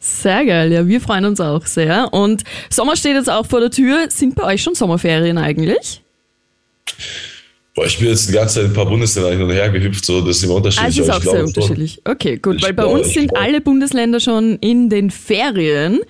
Sehr 0.05 0.45
geil, 0.45 0.74
ja, 0.74 0.86
wir 0.86 1.00
freuen 1.00 1.24
uns 1.24 1.39
auch 1.39 1.65
sehr. 1.65 2.13
Und 2.13 2.43
Sommer 2.69 2.98
steht 2.98 3.15
jetzt 3.15 3.29
auch 3.29 3.45
vor 3.45 3.62
der 3.62 3.72
Tür. 3.72 4.07
Sind 4.10 4.36
bei 4.36 4.43
euch 4.43 4.62
schon 4.62 4.75
Sommerferien 4.75 5.38
eigentlich? 5.38 6.01
Boah, 7.74 7.86
ich 7.86 7.98
bin 7.98 8.10
jetzt 8.10 8.27
die 8.27 8.33
ganze 8.33 8.55
Zeit 8.55 8.65
in 8.65 8.72
ein 8.72 8.74
paar 8.74 8.86
Bundesländer 8.86 9.31
hin 9.31 9.41
und 9.41 9.51
her 9.51 9.69
gehüpft, 9.69 10.03
so, 10.03 10.19
das 10.19 10.38
ist 10.38 10.43
immer 10.43 10.55
unterschiedlich. 10.55 11.00
Ah, 11.00 11.03
ist 11.03 11.10
auch 11.10 11.22
sehr 11.22 11.45
unterschiedlich. 11.45 12.01
Okay, 12.03 12.36
gut, 12.36 12.62
weil 12.62 12.74
bei 12.74 12.86
uns 12.86 13.13
sind 13.13 13.36
alle 13.38 13.62
Bundesländer 13.62 14.19
schon 14.19 14.57
in 14.60 14.89
den 14.89 15.10
Ferien. 15.10 16.01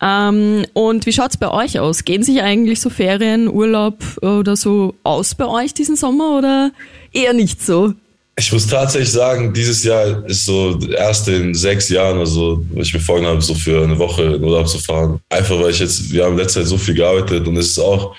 Ähm, 0.00 0.64
und 0.72 1.04
wie 1.06 1.12
schaut's 1.12 1.36
bei 1.36 1.50
euch 1.50 1.80
aus? 1.80 2.04
Gehen 2.04 2.22
sich 2.22 2.42
eigentlich 2.42 2.80
so 2.80 2.88
Ferien, 2.88 3.48
Urlaub 3.48 3.96
oder 4.22 4.54
so 4.54 4.94
aus 5.02 5.34
bei 5.34 5.48
euch 5.48 5.74
diesen 5.74 5.96
Sommer 5.96 6.38
oder 6.38 6.70
eher 7.12 7.32
nicht 7.32 7.60
so? 7.60 7.94
Ich 8.36 8.52
muss 8.52 8.66
tatsächlich 8.66 9.12
sagen, 9.12 9.52
dieses 9.52 9.84
Jahr 9.84 10.24
ist 10.26 10.46
so 10.46 10.78
erst 10.96 11.28
in 11.28 11.54
sechs 11.54 11.88
Jahren, 11.88 12.18
also 12.18 12.64
wo 12.70 12.80
ich 12.80 12.94
mir 12.94 13.00
vorgenommen 13.00 13.34
habe, 13.34 13.44
so 13.44 13.54
für 13.54 13.82
eine 13.82 13.98
Woche 13.98 14.22
in 14.22 14.42
Urlaub 14.42 14.66
zu 14.66 14.78
fahren. 14.78 15.20
Einfach 15.28 15.60
weil 15.60 15.70
ich 15.70 15.80
jetzt, 15.80 16.10
wir 16.10 16.24
haben 16.24 16.38
letzte 16.38 16.60
Zeit 16.60 16.68
so 16.68 16.78
viel 16.78 16.94
gearbeitet 16.94 17.46
und 17.46 17.56
es 17.58 17.68
ist 17.68 17.78
auch, 17.78 18.14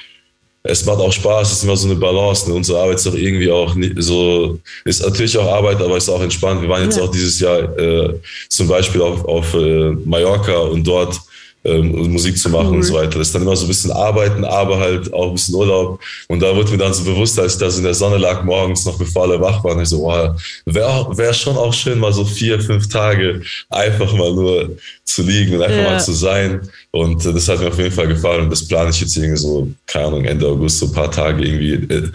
es 0.63 0.85
macht 0.85 0.99
auch 0.99 1.11
Spaß, 1.11 1.51
es 1.51 1.57
ist 1.57 1.63
immer 1.63 1.75
so 1.75 1.89
eine 1.89 1.97
Balance. 1.97 2.47
Ne? 2.47 2.55
Unsere 2.55 2.79
Arbeit 2.79 2.97
ist 2.97 3.07
doch 3.07 3.15
irgendwie 3.15 3.49
auch 3.49 3.73
nicht 3.73 3.95
so, 3.97 4.59
ist 4.85 5.01
natürlich 5.01 5.35
auch 5.37 5.51
Arbeit, 5.51 5.81
aber 5.81 5.97
ist 5.97 6.09
auch 6.09 6.21
entspannt. 6.21 6.61
Wir 6.61 6.69
waren 6.69 6.83
jetzt 6.83 6.97
ja. 6.97 7.03
auch 7.03 7.11
dieses 7.11 7.39
Jahr 7.39 7.77
äh, 7.79 8.19
zum 8.49 8.67
Beispiel 8.67 9.01
auf, 9.01 9.25
auf 9.25 9.53
äh, 9.55 9.91
Mallorca 10.05 10.55
und 10.57 10.85
dort 10.85 11.19
ähm, 11.63 12.11
Musik 12.11 12.37
zu 12.37 12.49
machen 12.49 12.69
cool. 12.69 12.75
und 12.77 12.83
so 12.83 12.93
weiter. 12.95 13.19
Das 13.19 13.27
ist 13.27 13.35
dann 13.35 13.43
immer 13.43 13.55
so 13.55 13.65
ein 13.65 13.67
bisschen 13.67 13.91
Arbeiten, 13.91 14.43
aber 14.43 14.79
halt 14.79 15.13
auch 15.13 15.27
ein 15.27 15.33
bisschen 15.33 15.55
Urlaub. 15.55 15.99
Und 16.27 16.41
da 16.41 16.55
wurde 16.55 16.71
mir 16.71 16.77
dann 16.77 16.93
so 16.93 17.03
bewusst, 17.03 17.39
als 17.39 17.53
ich 17.53 17.59
da 17.59 17.69
so 17.69 17.77
in 17.77 17.83
der 17.83 17.93
Sonne 17.93 18.17
lag 18.17 18.43
morgens, 18.43 18.85
noch 18.85 18.97
bevor 18.97 19.23
alle 19.23 19.39
wach 19.39 19.63
waren, 19.63 19.79
ich 19.81 19.89
so, 19.89 20.01
wow, 20.01 20.35
wäre 20.65 21.17
wär 21.17 21.33
schon 21.33 21.57
auch 21.57 21.73
schön, 21.73 21.99
mal 21.99 22.13
so 22.13 22.25
vier, 22.25 22.59
fünf 22.59 22.89
Tage 22.89 23.41
einfach 23.69 24.11
mal 24.13 24.33
nur 24.33 24.75
zu 25.03 25.21
liegen 25.21 25.55
und 25.55 25.61
einfach 25.61 25.77
ja. 25.77 25.91
mal 25.91 25.99
zu 25.99 26.13
sein. 26.13 26.61
Und 26.91 27.25
äh, 27.25 27.33
das 27.33 27.47
hat 27.47 27.59
mir 27.59 27.67
auf 27.67 27.77
jeden 27.77 27.91
Fall 27.91 28.07
gefallen. 28.07 28.43
Und 28.43 28.49
das 28.49 28.67
plane 28.67 28.89
ich 28.89 29.01
jetzt 29.01 29.15
irgendwie 29.15 29.37
so, 29.37 29.67
keine 29.85 30.07
Ahnung, 30.07 30.25
Ende 30.25 30.47
August, 30.47 30.79
so 30.79 30.87
ein 30.87 30.93
paar 30.93 31.11
Tage 31.11 31.45
irgendwie. 31.45 32.09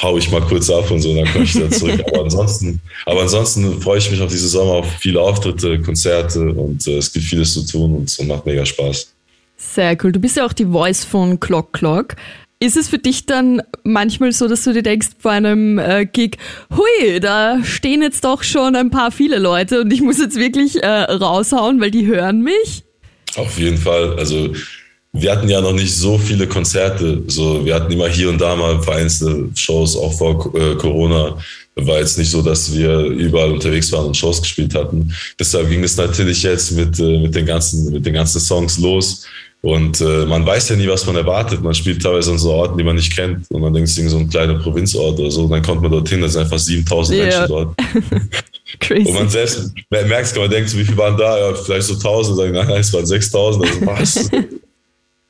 Hau 0.00 0.16
ich 0.16 0.30
mal 0.30 0.40
kurz 0.40 0.70
ab 0.70 0.90
und 0.90 1.00
so, 1.00 1.14
dann 1.14 1.26
komme 1.32 1.44
ich 1.44 1.54
wieder 1.56 1.70
zurück. 1.70 2.00
aber 2.06 2.22
ansonsten, 2.22 2.80
aber 3.04 3.22
ansonsten 3.22 3.80
freue 3.80 3.98
ich 3.98 4.10
mich 4.10 4.20
auf 4.20 4.30
diese 4.30 4.48
Sommer 4.48 4.74
auf 4.74 4.86
viele 5.00 5.20
Auftritte, 5.20 5.80
Konzerte 5.82 6.52
und 6.52 6.86
äh, 6.86 6.98
es 6.98 7.12
gibt 7.12 7.24
vieles 7.24 7.54
zu 7.54 7.66
tun 7.66 7.96
und 7.96 8.04
es 8.04 8.22
macht 8.22 8.46
mega 8.46 8.64
Spaß. 8.64 9.12
Sehr 9.56 9.98
cool. 10.02 10.12
Du 10.12 10.20
bist 10.20 10.36
ja 10.36 10.46
auch 10.46 10.52
die 10.52 10.66
Voice 10.66 11.04
von 11.04 11.40
Clock 11.40 11.72
Clock. 11.72 12.14
Ist 12.60 12.76
es 12.76 12.88
für 12.88 12.98
dich 12.98 13.26
dann 13.26 13.62
manchmal 13.84 14.32
so, 14.32 14.48
dass 14.48 14.64
du 14.64 14.72
dir 14.72 14.82
denkst 14.82 15.08
vor 15.18 15.32
einem 15.32 15.78
äh, 15.78 16.06
Gig, 16.06 16.38
hui, 16.70 17.20
da 17.20 17.62
stehen 17.64 18.02
jetzt 18.02 18.24
doch 18.24 18.42
schon 18.42 18.74
ein 18.76 18.90
paar 18.90 19.12
viele 19.12 19.38
Leute 19.38 19.82
und 19.82 19.92
ich 19.92 20.00
muss 20.00 20.18
jetzt 20.18 20.36
wirklich 20.36 20.82
äh, 20.82 20.86
raushauen, 20.86 21.80
weil 21.80 21.90
die 21.90 22.06
hören 22.06 22.42
mich? 22.42 22.84
Auf 23.36 23.58
jeden 23.58 23.76
Fall. 23.76 24.16
Also 24.18 24.54
wir 25.20 25.32
hatten 25.32 25.48
ja 25.48 25.60
noch 25.60 25.72
nicht 25.72 25.94
so 25.94 26.18
viele 26.18 26.46
Konzerte. 26.46 27.22
So, 27.26 27.64
wir 27.64 27.74
hatten 27.74 27.92
immer 27.92 28.08
hier 28.08 28.28
und 28.28 28.40
da 28.40 28.56
mal 28.56 28.82
vereinzelte 28.82 29.48
Shows, 29.54 29.96
auch 29.96 30.12
vor 30.12 30.54
äh, 30.54 30.74
Corona. 30.76 31.36
War 31.76 31.98
jetzt 31.98 32.18
nicht 32.18 32.30
so, 32.30 32.42
dass 32.42 32.72
wir 32.74 32.98
überall 32.98 33.52
unterwegs 33.52 33.92
waren 33.92 34.06
und 34.06 34.16
Shows 34.16 34.42
gespielt 34.42 34.74
hatten. 34.74 35.14
Deshalb 35.38 35.68
ging 35.68 35.84
es 35.84 35.96
natürlich 35.96 36.42
jetzt 36.42 36.72
mit, 36.72 36.98
äh, 36.98 37.18
mit, 37.18 37.34
den 37.34 37.46
ganzen, 37.46 37.92
mit 37.92 38.04
den 38.04 38.14
ganzen 38.14 38.40
Songs 38.40 38.78
los. 38.78 39.26
Und 39.60 40.00
äh, 40.00 40.24
man 40.24 40.46
weiß 40.46 40.68
ja 40.68 40.76
nie, 40.76 40.88
was 40.88 41.04
man 41.06 41.16
erwartet. 41.16 41.62
Man 41.62 41.74
spielt 41.74 42.02
teilweise 42.02 42.30
an 42.30 42.38
so 42.38 42.52
Orten, 42.52 42.78
die 42.78 42.84
man 42.84 42.96
nicht 42.96 43.14
kennt. 43.14 43.50
Und 43.50 43.60
man 43.60 43.72
denkt, 43.72 43.88
es 43.88 43.98
ist 43.98 44.10
so 44.10 44.18
ein 44.18 44.28
kleiner 44.28 44.54
Provinzort 44.54 45.18
oder 45.18 45.30
so. 45.30 45.44
Und 45.44 45.50
dann 45.50 45.62
kommt 45.62 45.82
man 45.82 45.90
dorthin, 45.90 46.20
da 46.20 46.28
sind 46.28 46.42
einfach 46.42 46.58
7000 46.58 47.16
yeah. 47.16 47.26
Menschen 47.26 47.48
dort. 47.48 47.76
Crazy. 48.80 49.08
Und 49.08 49.14
man 49.14 49.28
selbst 49.28 49.72
merkt, 49.90 50.36
man 50.36 50.50
denkt, 50.50 50.76
wie 50.76 50.84
viele 50.84 50.96
waren 50.96 51.16
da? 51.16 51.38
Ja, 51.38 51.54
vielleicht 51.54 51.86
so 51.88 51.94
1000. 51.94 52.36
Sagen, 52.36 52.52
nein, 52.52 52.68
nein, 52.68 52.80
es 52.80 52.92
waren 52.92 53.06
6000. 53.06 53.64
Also 53.64 53.86
was? 53.86 54.30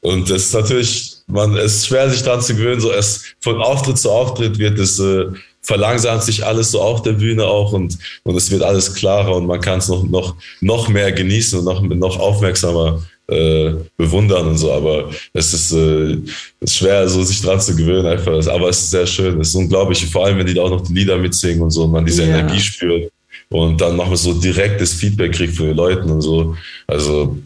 Und 0.00 0.30
es 0.30 0.46
ist 0.46 0.54
natürlich, 0.54 1.16
man, 1.26 1.56
es 1.56 1.76
ist 1.76 1.86
schwer, 1.88 2.08
sich 2.08 2.22
daran 2.22 2.40
zu 2.40 2.54
gewöhnen. 2.54 2.80
So 2.80 2.92
es 2.92 3.24
von 3.40 3.60
Auftritt 3.60 3.98
zu 3.98 4.10
Auftritt 4.10 4.58
wird 4.58 4.78
es 4.78 4.98
äh, 4.98 5.26
verlangsamt 5.62 6.22
sich 6.22 6.44
alles 6.44 6.70
so 6.70 6.80
auf 6.80 7.02
der 7.02 7.12
Bühne 7.12 7.44
auch 7.44 7.72
und, 7.72 7.98
und 8.22 8.36
es 8.36 8.50
wird 8.50 8.62
alles 8.62 8.94
klarer 8.94 9.36
und 9.36 9.46
man 9.46 9.60
kann 9.60 9.80
es 9.80 9.88
noch, 9.88 10.04
noch, 10.04 10.36
noch 10.60 10.88
mehr 10.88 11.12
genießen 11.12 11.58
und 11.58 11.64
noch, 11.64 11.82
noch 11.82 12.18
aufmerksamer 12.18 13.02
äh, 13.26 13.72
bewundern 13.96 14.48
und 14.48 14.56
so. 14.56 14.72
Aber 14.72 15.10
es 15.34 15.52
ist, 15.52 15.72
äh, 15.72 16.16
ist 16.60 16.76
schwer, 16.76 17.08
so 17.08 17.22
sich 17.22 17.42
daran 17.42 17.60
zu 17.60 17.76
gewöhnen 17.76 18.06
einfach. 18.06 18.46
Aber 18.48 18.68
es 18.68 18.78
ist 18.78 18.90
sehr 18.90 19.06
schön. 19.06 19.40
Es 19.40 19.48
ist 19.48 19.56
unglaublich, 19.56 20.06
vor 20.06 20.24
allem 20.24 20.38
wenn 20.38 20.46
die 20.46 20.54
da 20.54 20.62
auch 20.62 20.70
noch 20.70 20.82
die 20.82 20.94
Lieder 20.94 21.18
mitsingen 21.18 21.62
und 21.62 21.70
so 21.70 21.84
und 21.84 21.90
man 21.90 22.06
diese 22.06 22.22
yeah. 22.22 22.38
Energie 22.38 22.60
spürt 22.60 23.12
und 23.50 23.80
dann 23.80 23.96
noch 23.96 24.14
so 24.16 24.34
direktes 24.34 24.94
Feedback 24.94 25.32
kriegt 25.32 25.56
von 25.56 25.66
den 25.66 25.76
Leuten 25.76 26.10
und 26.10 26.20
so. 26.20 26.56
Also 26.86 27.36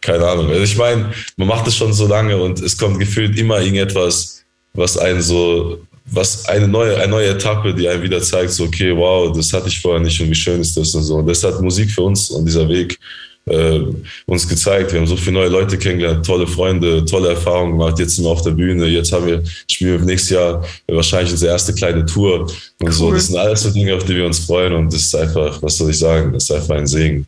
keine 0.00 0.26
Ahnung. 0.26 0.48
Also 0.48 0.62
ich 0.62 0.76
meine, 0.76 1.12
man 1.36 1.48
macht 1.48 1.66
es 1.66 1.76
schon 1.76 1.92
so 1.92 2.06
lange 2.06 2.36
und 2.36 2.60
es 2.60 2.76
kommt 2.76 2.98
gefühlt 2.98 3.38
immer 3.38 3.60
irgendetwas, 3.60 4.44
was 4.74 4.96
einen 4.96 5.20
so, 5.20 5.78
was 6.06 6.46
eine 6.48 6.68
neue, 6.68 6.96
eine 6.96 7.10
neue 7.10 7.28
Etappe, 7.28 7.74
die 7.74 7.88
einem 7.88 8.02
wieder 8.02 8.20
zeigt, 8.22 8.52
so, 8.52 8.64
okay, 8.64 8.96
wow, 8.96 9.34
das 9.36 9.52
hatte 9.52 9.68
ich 9.68 9.80
vorher 9.80 10.00
nicht 10.00 10.20
und 10.20 10.30
wie 10.30 10.34
schön 10.34 10.60
ist 10.60 10.76
das 10.76 10.94
und 10.94 11.02
so. 11.02 11.16
Und 11.16 11.26
das 11.26 11.42
hat 11.42 11.60
Musik 11.60 11.90
für 11.90 12.02
uns 12.02 12.30
und 12.30 12.46
dieser 12.46 12.68
Weg 12.68 12.98
äh, 13.46 13.80
uns 14.26 14.48
gezeigt. 14.48 14.92
Wir 14.92 15.00
haben 15.00 15.06
so 15.06 15.16
viele 15.16 15.32
neue 15.32 15.48
Leute 15.48 15.78
kennengelernt, 15.78 16.24
tolle 16.24 16.46
Freunde, 16.46 17.04
tolle 17.04 17.30
Erfahrungen 17.30 17.78
gemacht. 17.78 17.98
Jetzt 17.98 18.16
sind 18.16 18.24
wir 18.24 18.30
auf 18.30 18.42
der 18.42 18.52
Bühne. 18.52 18.86
Jetzt 18.86 19.12
haben 19.12 19.26
wir, 19.26 19.42
spielen 19.70 20.00
wir 20.00 20.06
nächstes 20.06 20.30
Jahr 20.30 20.64
wahrscheinlich 20.88 21.32
unsere 21.32 21.52
erste 21.52 21.74
kleine 21.74 22.04
Tour 22.06 22.40
und 22.42 22.52
cool. 22.82 22.92
so. 22.92 23.12
Das 23.12 23.26
sind 23.26 23.36
alles 23.36 23.62
so 23.62 23.70
Dinge, 23.70 23.94
auf 23.94 24.04
die 24.04 24.16
wir 24.16 24.26
uns 24.26 24.40
freuen 24.40 24.72
und 24.72 24.92
das 24.92 25.02
ist 25.02 25.14
einfach, 25.14 25.62
was 25.62 25.76
soll 25.76 25.90
ich 25.90 25.98
sagen, 25.98 26.32
das 26.32 26.44
ist 26.44 26.52
einfach 26.52 26.76
ein 26.76 26.86
Segen. 26.86 27.26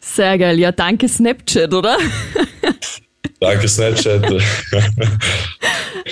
Sehr 0.00 0.38
geil. 0.38 0.58
Ja, 0.58 0.72
danke 0.72 1.08
Snapchat, 1.08 1.72
oder? 1.72 1.98
danke 3.40 3.68
Snapchat. 3.68 4.24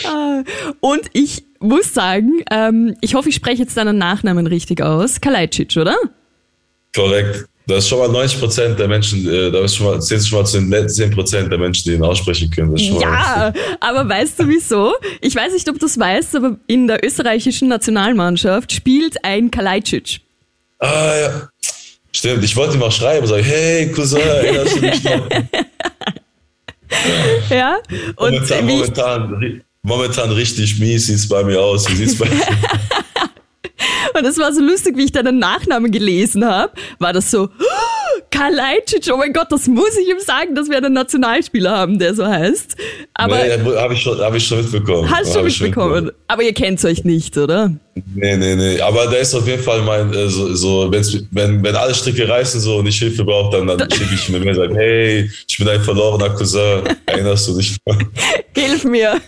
Und 0.81 1.03
ich 1.13 1.45
muss 1.61 1.93
sagen, 1.95 2.43
ähm, 2.51 2.97
ich 3.01 3.15
hoffe, 3.15 3.29
ich 3.29 3.35
spreche 3.35 3.63
jetzt 3.63 3.77
deinen 3.77 3.99
Nachnamen 3.99 4.47
richtig 4.47 4.83
aus. 4.83 5.21
Kalajdzic, 5.21 5.77
oder? 5.77 5.97
Korrekt. 6.95 7.47
Das 7.69 7.79
ist 7.79 7.89
schon 7.89 7.99
mal 7.99 8.09
90 8.09 8.39
Prozent 8.39 8.79
der 8.79 8.87
Menschen, 8.87 9.29
äh, 9.29 9.51
da 9.51 9.65
ist 9.65 9.75
schon 9.75 9.87
mal, 9.87 10.01
zählst 10.01 10.29
schon 10.29 10.39
mal 10.39 10.45
zu 10.45 10.61
den 10.61 10.89
10 10.89 11.11
Prozent 11.11 11.51
der 11.51 11.59
Menschen, 11.59 11.91
die 11.91 11.97
ihn 11.97 12.03
aussprechen 12.03 12.49
können. 12.49 12.77
ja, 12.77 13.53
aber 13.81 14.09
weißt 14.09 14.39
du 14.39 14.49
wieso? 14.49 14.95
Ich 15.21 15.35
weiß 15.35 15.53
nicht, 15.53 15.69
ob 15.69 15.77
du 15.81 15.87
es 15.87 15.99
weißt, 15.99 16.37
aber 16.37 16.59
in 16.69 16.87
der 16.87 17.05
österreichischen 17.05 17.67
Nationalmannschaft 17.67 18.71
spielt 18.71 19.17
ein 19.25 19.51
Kalajdzic. 19.51 20.21
Ah, 20.79 21.13
ja. 21.21 21.49
Stimmt, 22.13 22.45
ich 22.45 22.55
wollte 22.55 22.77
ihm 22.77 22.85
auch 22.85 22.93
schreiben, 22.93 23.27
sagen, 23.27 23.43
hey 23.43 23.91
Cousin, 23.91 24.21
erinnerst 24.21 24.77
du 24.77 24.81
dich 24.81 25.05
noch? 25.05 25.29
ja, 27.51 27.79
und 28.15 28.33
momentan, 28.33 28.67
momentan, 28.67 29.63
momentan 29.83 30.31
richtig 30.31 30.79
mies 30.79 31.09
sieht 31.09 31.17
es 31.17 31.29
bei 31.29 31.43
mir 31.43 31.61
aus. 31.61 31.91
Wie 31.91 31.97
sieht's 31.97 32.17
bei 32.17 32.27
Und 34.17 34.25
es 34.25 34.39
war 34.39 34.53
so 34.53 34.61
lustig, 34.61 34.97
wie 34.97 35.05
ich 35.05 35.13
deinen 35.13 35.39
Nachnamen 35.39 35.91
gelesen 35.91 36.45
habe, 36.45 36.73
war 36.99 37.13
das 37.13 37.31
so, 37.31 37.51
Kalajdzic, 38.31 39.13
oh 39.13 39.17
mein 39.17 39.33
Gott, 39.33 39.49
das 39.51 39.67
muss 39.67 39.97
ich 39.97 40.09
ihm 40.09 40.21
sagen, 40.21 40.55
dass 40.55 40.69
wir 40.69 40.79
einen 40.79 40.93
Nationalspieler 40.93 41.71
haben, 41.71 41.99
der 41.99 42.15
so 42.15 42.27
heißt. 42.27 42.77
Aber 43.15 43.37
nee, 43.37 43.77
habe 43.77 43.95
ich, 43.95 44.01
schon, 44.01 44.19
hab 44.19 44.35
ich 44.35 44.47
schon 44.47 44.59
mitbekommen. 44.59 45.11
Hast 45.11 45.35
du 45.35 45.43
mitbekommen? 45.43 46.11
Aber 46.29 46.43
ihr 46.43 46.53
kennt 46.53 46.85
euch 46.85 47.05
nicht, 47.05 47.37
oder? 47.37 47.73
Nee, 48.15 48.37
nee, 48.37 48.55
nee. 48.57 48.81
Aber 48.81 49.07
der 49.07 49.21
ist 49.21 49.35
auf 49.35 49.47
jeden 49.47 49.63
Fall 49.63 49.81
mein, 49.83 50.13
äh, 50.13 50.29
so, 50.29 50.55
so 50.55 50.93
wenn, 50.93 51.63
wenn 51.63 51.77
alle 51.77 51.95
Stricke 51.95 52.29
reißen 52.29 52.61
so 52.61 52.77
und 52.77 52.87
ich 52.87 52.99
Hilfe 52.99 53.25
brauche, 53.25 53.57
dann, 53.57 53.67
dann 53.67 53.91
schicke 53.91 54.15
ich 54.15 54.29
mir 54.29 54.39
mehr 54.41 54.51
und 54.51 54.57
sage, 54.57 54.75
hey, 54.75 55.31
ich 55.49 55.57
bin 55.57 55.69
ein 55.69 55.81
verlorener 55.81 56.31
Cousin, 56.31 56.83
erinnerst 57.07 57.49
du 57.49 57.57
dich? 57.57 57.77
Hilf 58.55 58.85
mir. 58.85 59.21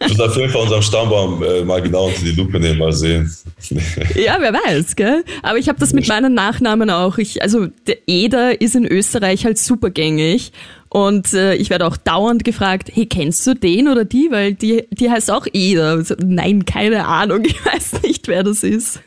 Ich 0.00 0.16
muss 0.16 0.20
auf 0.20 0.36
jeden 0.36 0.50
Fall 0.50 0.62
unserem 0.62 0.82
Stammbaum 0.82 1.42
äh, 1.42 1.62
mal 1.62 1.82
genau 1.82 2.06
unter 2.06 2.22
die 2.22 2.32
Lupe 2.32 2.58
nehmen, 2.58 2.78
mal 2.78 2.92
sehen. 2.92 3.30
ja, 4.14 4.38
wer 4.40 4.52
weiß, 4.52 4.96
gell? 4.96 5.24
Aber 5.42 5.58
ich 5.58 5.68
habe 5.68 5.78
das 5.78 5.92
mit 5.92 6.08
meinen 6.08 6.34
Nachnamen 6.34 6.90
auch. 6.90 7.18
Ich, 7.18 7.42
also 7.42 7.66
der 7.86 7.98
Eder 8.06 8.60
ist 8.60 8.74
in 8.74 8.86
Österreich 8.86 9.44
halt 9.44 9.58
super 9.58 9.90
gängig. 9.90 10.52
Und 10.88 11.34
äh, 11.34 11.54
ich 11.54 11.70
werde 11.70 11.86
auch 11.86 11.96
dauernd 11.96 12.44
gefragt, 12.44 12.90
hey, 12.92 13.06
kennst 13.06 13.46
du 13.46 13.54
den 13.54 13.86
oder 13.86 14.04
die? 14.04 14.28
Weil 14.30 14.54
die, 14.54 14.88
die 14.90 15.10
heißt 15.10 15.30
auch 15.30 15.46
Eder. 15.52 15.90
Also, 15.90 16.16
nein, 16.18 16.64
keine 16.64 17.06
Ahnung, 17.06 17.44
ich 17.44 17.64
weiß 17.64 18.02
nicht, 18.02 18.26
wer 18.26 18.42
das 18.42 18.64
ist. 18.64 19.00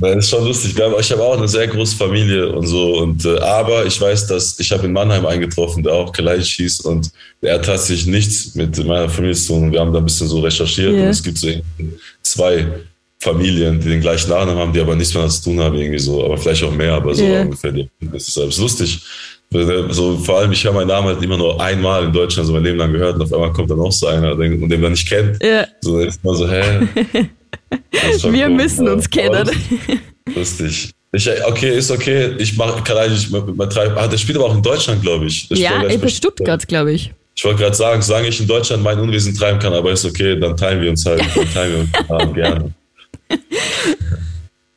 Das 0.00 0.16
ist 0.16 0.30
schon 0.30 0.44
lustig. 0.44 0.76
Ich 1.00 1.10
habe 1.12 1.22
auch 1.22 1.36
eine 1.36 1.48
sehr 1.48 1.66
große 1.66 1.96
Familie 1.96 2.52
und 2.52 2.66
so. 2.66 2.98
Und 2.98 3.24
äh, 3.24 3.38
aber 3.38 3.84
ich 3.84 4.00
weiß, 4.00 4.28
dass 4.28 4.58
ich 4.60 4.70
habe 4.70 4.86
in 4.86 4.92
Mannheim 4.92 5.26
eingetroffen, 5.26 5.82
der 5.82 5.92
auch 5.92 6.12
Kalaic 6.12 6.44
hieß 6.44 6.80
und 6.82 7.10
er 7.40 7.56
hat 7.56 7.64
tatsächlich 7.64 8.06
nichts 8.06 8.54
mit 8.54 8.78
meiner 8.86 9.08
Familie 9.08 9.34
zu 9.34 9.54
tun. 9.54 9.72
Wir 9.72 9.80
haben 9.80 9.92
da 9.92 9.98
ein 9.98 10.04
bisschen 10.04 10.28
so 10.28 10.38
recherchiert 10.38 10.92
yeah. 10.92 11.02
und 11.02 11.08
es 11.08 11.22
gibt 11.22 11.38
so 11.38 11.48
zwei 12.22 12.68
Familien, 13.18 13.80
die 13.80 13.88
den 13.88 14.00
gleichen 14.00 14.30
Nachnamen 14.30 14.58
haben, 14.58 14.72
die 14.72 14.80
aber 14.80 14.94
nichts 14.94 15.14
mehr 15.14 15.26
zu 15.28 15.42
tun 15.42 15.58
haben, 15.58 15.76
irgendwie 15.76 15.98
so. 15.98 16.24
Aber 16.24 16.38
vielleicht 16.38 16.62
auch 16.62 16.72
mehr, 16.72 16.94
aber 16.94 17.12
so 17.12 17.24
yeah. 17.24 17.42
ungefähr. 17.42 17.72
Das 18.00 18.28
ist, 18.28 18.36
ist 18.36 18.58
lustig. 18.58 19.00
So, 19.50 20.16
vor 20.18 20.38
allem, 20.38 20.52
ich 20.52 20.64
habe 20.64 20.76
meinen 20.76 20.88
Namen 20.88 21.08
halt 21.08 21.22
immer 21.22 21.38
nur 21.38 21.60
einmal 21.60 22.04
in 22.04 22.12
Deutschland 22.12 22.46
so 22.46 22.52
mein 22.52 22.62
Leben 22.62 22.78
lang 22.78 22.92
gehört 22.92 23.16
und 23.16 23.22
auf 23.22 23.32
einmal 23.32 23.52
kommt 23.52 23.70
dann 23.70 23.80
auch 23.80 23.90
so 23.90 24.06
einer, 24.06 24.36
den, 24.36 24.68
den 24.68 24.80
man 24.80 24.92
nicht 24.92 25.08
kennt. 25.08 25.42
Ja. 25.42 25.66
So, 25.80 25.98
ist 25.98 26.22
man 26.22 26.36
so, 26.36 26.48
hä? 26.48 26.86
Wir 28.00 28.46
cool. 28.46 28.54
müssen 28.54 28.86
ja. 28.86 28.92
uns 28.92 29.08
kennen. 29.10 29.50
Lustig. 30.34 30.90
Ich, 31.12 31.30
okay, 31.46 31.78
ist 31.78 31.90
okay. 31.90 32.34
Ich 32.38 32.56
mache, 32.56 32.82
kann 32.82 33.12
ich 33.12 33.30
übertreiben. 33.30 33.96
Ah, 33.96 34.06
der 34.06 34.18
spielt 34.18 34.36
aber 34.36 34.46
auch 34.46 34.54
in 34.54 34.62
Deutschland, 34.62 35.00
glaube 35.02 35.26
ich. 35.26 35.48
Das 35.48 35.58
ja, 35.58 35.82
bei 35.82 36.08
Stuttgart, 36.08 36.66
glaube 36.68 36.92
ich. 36.92 37.12
Ich 37.34 37.44
wollte 37.44 37.62
gerade 37.62 37.76
sagen, 37.76 38.02
solange 38.02 38.28
ich 38.28 38.40
in 38.40 38.46
Deutschland 38.46 38.82
mein 38.82 38.98
Unwesen 38.98 39.34
treiben 39.34 39.58
kann, 39.58 39.72
aber 39.72 39.92
ist 39.92 40.04
okay, 40.04 40.38
dann 40.38 40.56
teilen 40.56 40.82
wir 40.82 40.90
uns 40.90 41.06
halt. 41.06 41.22
Dann 41.34 41.52
teilen 41.54 41.72
wir 41.72 41.80
uns 41.80 42.10
ah, 42.10 42.24
gerne. 42.26 42.74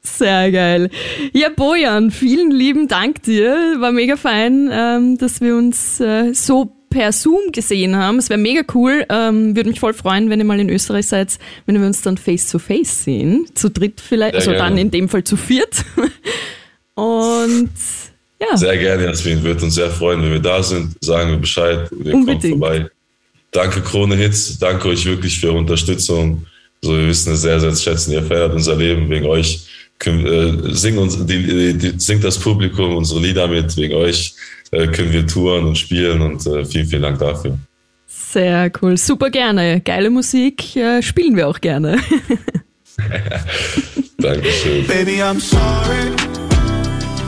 Sehr 0.04 0.51
geil. 0.51 0.90
Ja, 1.34 1.50
Bojan, 1.50 2.12
vielen 2.12 2.51
lieben 2.51 2.88
Dank 2.88 3.24
dir. 3.24 3.78
War 3.80 3.92
mega 3.92 4.16
fein, 4.16 4.70
ähm, 4.72 5.18
dass 5.18 5.42
wir 5.42 5.56
uns 5.56 6.00
äh, 6.00 6.34
so 6.34 6.72
per 6.91 7.12
Zoom 7.12 7.51
gesehen 7.51 7.95
haben. 7.95 8.19
Es 8.19 8.29
wäre 8.29 8.39
mega 8.39 8.62
cool. 8.75 9.03
Ähm, 9.10 9.55
Würde 9.55 9.69
mich 9.69 9.79
voll 9.79 9.93
freuen, 9.93 10.29
wenn 10.29 10.39
ihr 10.39 10.45
mal 10.45 10.60
in 10.60 10.69
Österreich 10.69 11.07
seid, 11.07 11.39
wenn 11.65 11.79
wir 11.79 11.88
uns 11.88 12.03
dann 12.03 12.17
face 12.17 12.51
to 12.51 12.60
face 12.60 13.05
sehen. 13.05 13.48
Zu 13.55 13.71
dritt 13.71 14.00
vielleicht, 14.00 14.33
Sehr 14.33 14.39
also 14.39 14.51
gerne. 14.51 14.69
dann 14.69 14.77
in 14.77 14.91
dem 14.91 15.10
Fall 15.10 15.24
zu 15.24 15.36
viert. 15.36 15.83
Und 16.93 17.71
ja. 18.39 18.57
Sehr 18.57 18.77
gerne, 18.77 19.05
Jasmin. 19.05 19.41
Würde 19.43 19.63
uns 19.63 19.75
sehr 19.75 19.89
freuen, 19.89 20.21
wenn 20.21 20.31
wir 20.31 20.39
da 20.39 20.62
sind. 20.62 20.95
Sagen 21.01 21.31
wir 21.31 21.38
Bescheid. 21.38 21.89
Wir 21.91 22.13
Unbedingt. 22.13 22.41
kommen 22.41 22.60
vorbei. 22.60 22.89
Danke, 23.51 23.81
Krone 23.81 24.15
Hits. 24.15 24.57
Danke 24.60 24.88
euch 24.89 25.05
wirklich 25.05 25.39
für 25.39 25.48
eure 25.48 25.60
Unterstützung. 25.60 26.45
So, 26.81 26.98
wir 26.98 27.07
wissen 27.07 27.33
es 27.33 27.41
sehr, 27.41 27.60
sehr 27.60 27.74
zu 27.74 27.83
schätzen. 27.83 28.13
Ihr 28.13 28.24
verändert 28.24 28.53
unser 28.53 28.75
Leben 28.75 29.10
wegen 29.10 29.25
euch. 29.25 29.67
Äh, 30.03 30.74
sing 30.74 30.98
uns, 30.98 31.24
die, 31.25 31.77
die, 31.77 31.93
singt 31.98 32.24
das 32.24 32.39
Publikum 32.39 32.95
unsere 32.95 33.19
Lieder 33.19 33.48
mit. 33.48 33.77
Wegen 33.77 33.93
euch 33.93 34.33
können 34.72 35.12
wir 35.12 35.28
touren 35.28 35.66
und 35.66 35.78
spielen 35.78 36.22
und 36.22 36.46
äh, 36.48 36.66
vielen, 36.66 36.88
vielen 36.88 37.01
Dank 37.01 37.20
dafür. 37.20 37.58
Sehr 38.08 38.72
cool. 38.82 38.98
Super 38.98 39.30
gerne. 39.30 39.82
Geile 39.82 40.10
Musik 40.10 40.75
äh, 40.75 41.01
spielen 41.01 41.36
wir 41.36 41.48
auch 41.48 41.60
gerne. 41.60 41.98
Dankeschön. 44.18 44.88
Baby, 44.88 45.22
I'm 45.22 45.40
sorry. 45.40 46.16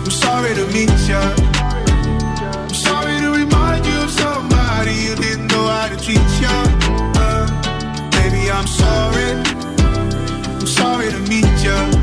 I'm 0.03 0.11
sorry 0.11 0.53
to 0.55 0.65
meet 0.67 0.89
you. 1.07 1.15
I'm 1.15 2.73
sorry 2.73 3.19
to 3.19 3.31
remind 3.31 3.85
you 3.85 3.97
of 4.03 4.11
somebody 4.11 4.93
you 4.93 5.15
didn't 5.15 5.47
know 5.47 5.65
how 5.67 5.87
to 5.87 5.97
treat 5.97 6.19
you. 6.41 6.47
Uh, 7.15 7.47
baby, 8.11 8.51
I'm 8.51 8.67
sorry. 8.67 9.31
I'm 10.59 10.67
sorry 10.67 11.11
to 11.11 11.19
meet 11.29 11.45
you. 11.63 12.02